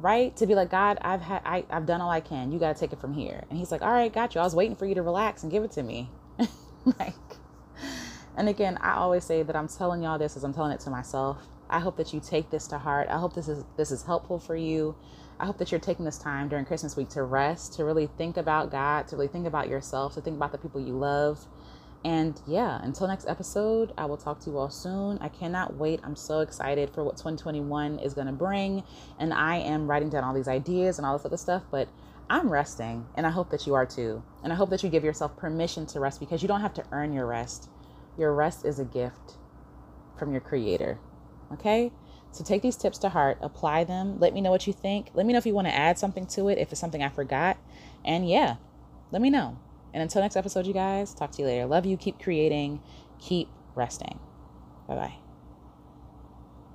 right? 0.00 0.36
To 0.36 0.46
be 0.46 0.54
like, 0.54 0.70
God, 0.70 0.98
I've 1.00 1.20
had, 1.20 1.42
I, 1.44 1.64
I've 1.70 1.86
done 1.86 2.00
all 2.00 2.10
I 2.10 2.20
can. 2.20 2.52
You 2.52 2.58
got 2.58 2.74
to 2.74 2.80
take 2.80 2.92
it 2.92 3.00
from 3.00 3.12
here. 3.12 3.44
And 3.50 3.58
he's 3.58 3.72
like, 3.72 3.82
all 3.82 3.92
right, 3.92 4.12
got 4.12 4.34
you. 4.34 4.40
I 4.40 4.44
was 4.44 4.54
waiting 4.54 4.76
for 4.76 4.86
you 4.86 4.94
to 4.94 5.02
relax 5.02 5.42
and 5.42 5.50
give 5.50 5.64
it 5.64 5.72
to 5.72 5.82
me. 5.82 6.10
like, 6.98 7.14
and 8.36 8.48
again, 8.48 8.78
I 8.80 8.94
always 8.94 9.24
say 9.24 9.42
that 9.42 9.56
I'm 9.56 9.68
telling 9.68 10.02
y'all 10.02 10.18
this 10.18 10.36
as 10.36 10.44
I'm 10.44 10.54
telling 10.54 10.72
it 10.72 10.80
to 10.80 10.90
myself. 10.90 11.46
I 11.68 11.80
hope 11.80 11.96
that 11.96 12.14
you 12.14 12.20
take 12.20 12.50
this 12.50 12.66
to 12.68 12.78
heart. 12.78 13.08
I 13.10 13.18
hope 13.18 13.34
this 13.34 13.48
is 13.48 13.64
this 13.76 13.90
is 13.90 14.04
helpful 14.04 14.38
for 14.38 14.56
you. 14.56 14.96
I 15.38 15.46
hope 15.46 15.58
that 15.58 15.70
you're 15.70 15.80
taking 15.80 16.04
this 16.04 16.18
time 16.18 16.48
during 16.48 16.64
Christmas 16.64 16.96
week 16.96 17.10
to 17.10 17.22
rest, 17.22 17.74
to 17.74 17.84
really 17.84 18.06
think 18.06 18.36
about 18.36 18.70
God, 18.70 19.06
to 19.08 19.16
really 19.16 19.28
think 19.28 19.46
about 19.46 19.68
yourself, 19.68 20.14
to 20.14 20.20
think 20.20 20.36
about 20.36 20.52
the 20.52 20.58
people 20.58 20.80
you 20.80 20.96
love, 20.96 21.46
and 22.04 22.40
yeah, 22.46 22.80
until 22.82 23.08
next 23.08 23.26
episode, 23.26 23.92
I 23.98 24.04
will 24.06 24.16
talk 24.16 24.38
to 24.40 24.50
you 24.50 24.58
all 24.58 24.70
soon. 24.70 25.18
I 25.20 25.28
cannot 25.28 25.74
wait. 25.74 26.00
I'm 26.04 26.14
so 26.14 26.40
excited 26.40 26.90
for 26.90 27.02
what 27.02 27.16
2021 27.16 27.98
is 27.98 28.14
going 28.14 28.28
to 28.28 28.32
bring. 28.32 28.84
And 29.18 29.34
I 29.34 29.56
am 29.56 29.88
writing 29.88 30.08
down 30.08 30.22
all 30.22 30.32
these 30.32 30.48
ideas 30.48 30.98
and 30.98 31.06
all 31.06 31.16
this 31.16 31.26
other 31.26 31.36
stuff, 31.36 31.64
but 31.70 31.88
I'm 32.30 32.50
resting. 32.50 33.06
And 33.16 33.26
I 33.26 33.30
hope 33.30 33.50
that 33.50 33.66
you 33.66 33.74
are 33.74 33.86
too. 33.86 34.22
And 34.44 34.52
I 34.52 34.56
hope 34.56 34.70
that 34.70 34.84
you 34.84 34.90
give 34.90 35.02
yourself 35.02 35.36
permission 35.36 35.86
to 35.86 36.00
rest 36.00 36.20
because 36.20 36.40
you 36.40 36.48
don't 36.48 36.60
have 36.60 36.74
to 36.74 36.84
earn 36.92 37.12
your 37.12 37.26
rest. 37.26 37.68
Your 38.16 38.32
rest 38.32 38.64
is 38.64 38.78
a 38.78 38.84
gift 38.84 39.36
from 40.16 40.30
your 40.30 40.40
creator. 40.40 40.98
Okay? 41.52 41.90
So 42.30 42.44
take 42.44 42.62
these 42.62 42.76
tips 42.76 42.98
to 42.98 43.08
heart, 43.08 43.38
apply 43.40 43.84
them. 43.84 44.20
Let 44.20 44.34
me 44.34 44.40
know 44.40 44.50
what 44.50 44.68
you 44.68 44.72
think. 44.72 45.10
Let 45.14 45.26
me 45.26 45.32
know 45.32 45.38
if 45.38 45.46
you 45.46 45.54
want 45.54 45.66
to 45.66 45.74
add 45.74 45.98
something 45.98 46.26
to 46.28 46.48
it, 46.48 46.58
if 46.58 46.70
it's 46.70 46.80
something 46.80 47.02
I 47.02 47.08
forgot. 47.08 47.56
And 48.04 48.28
yeah, 48.28 48.56
let 49.10 49.20
me 49.20 49.30
know. 49.30 49.58
And 49.92 50.02
until 50.02 50.22
next 50.22 50.36
episode, 50.36 50.66
you 50.66 50.74
guys, 50.74 51.14
talk 51.14 51.32
to 51.32 51.42
you 51.42 51.48
later. 51.48 51.66
Love 51.66 51.86
you. 51.86 51.96
Keep 51.96 52.22
creating. 52.22 52.80
Keep 53.18 53.52
resting. 53.74 54.20
Bye 54.86 54.94
bye. 54.96 55.27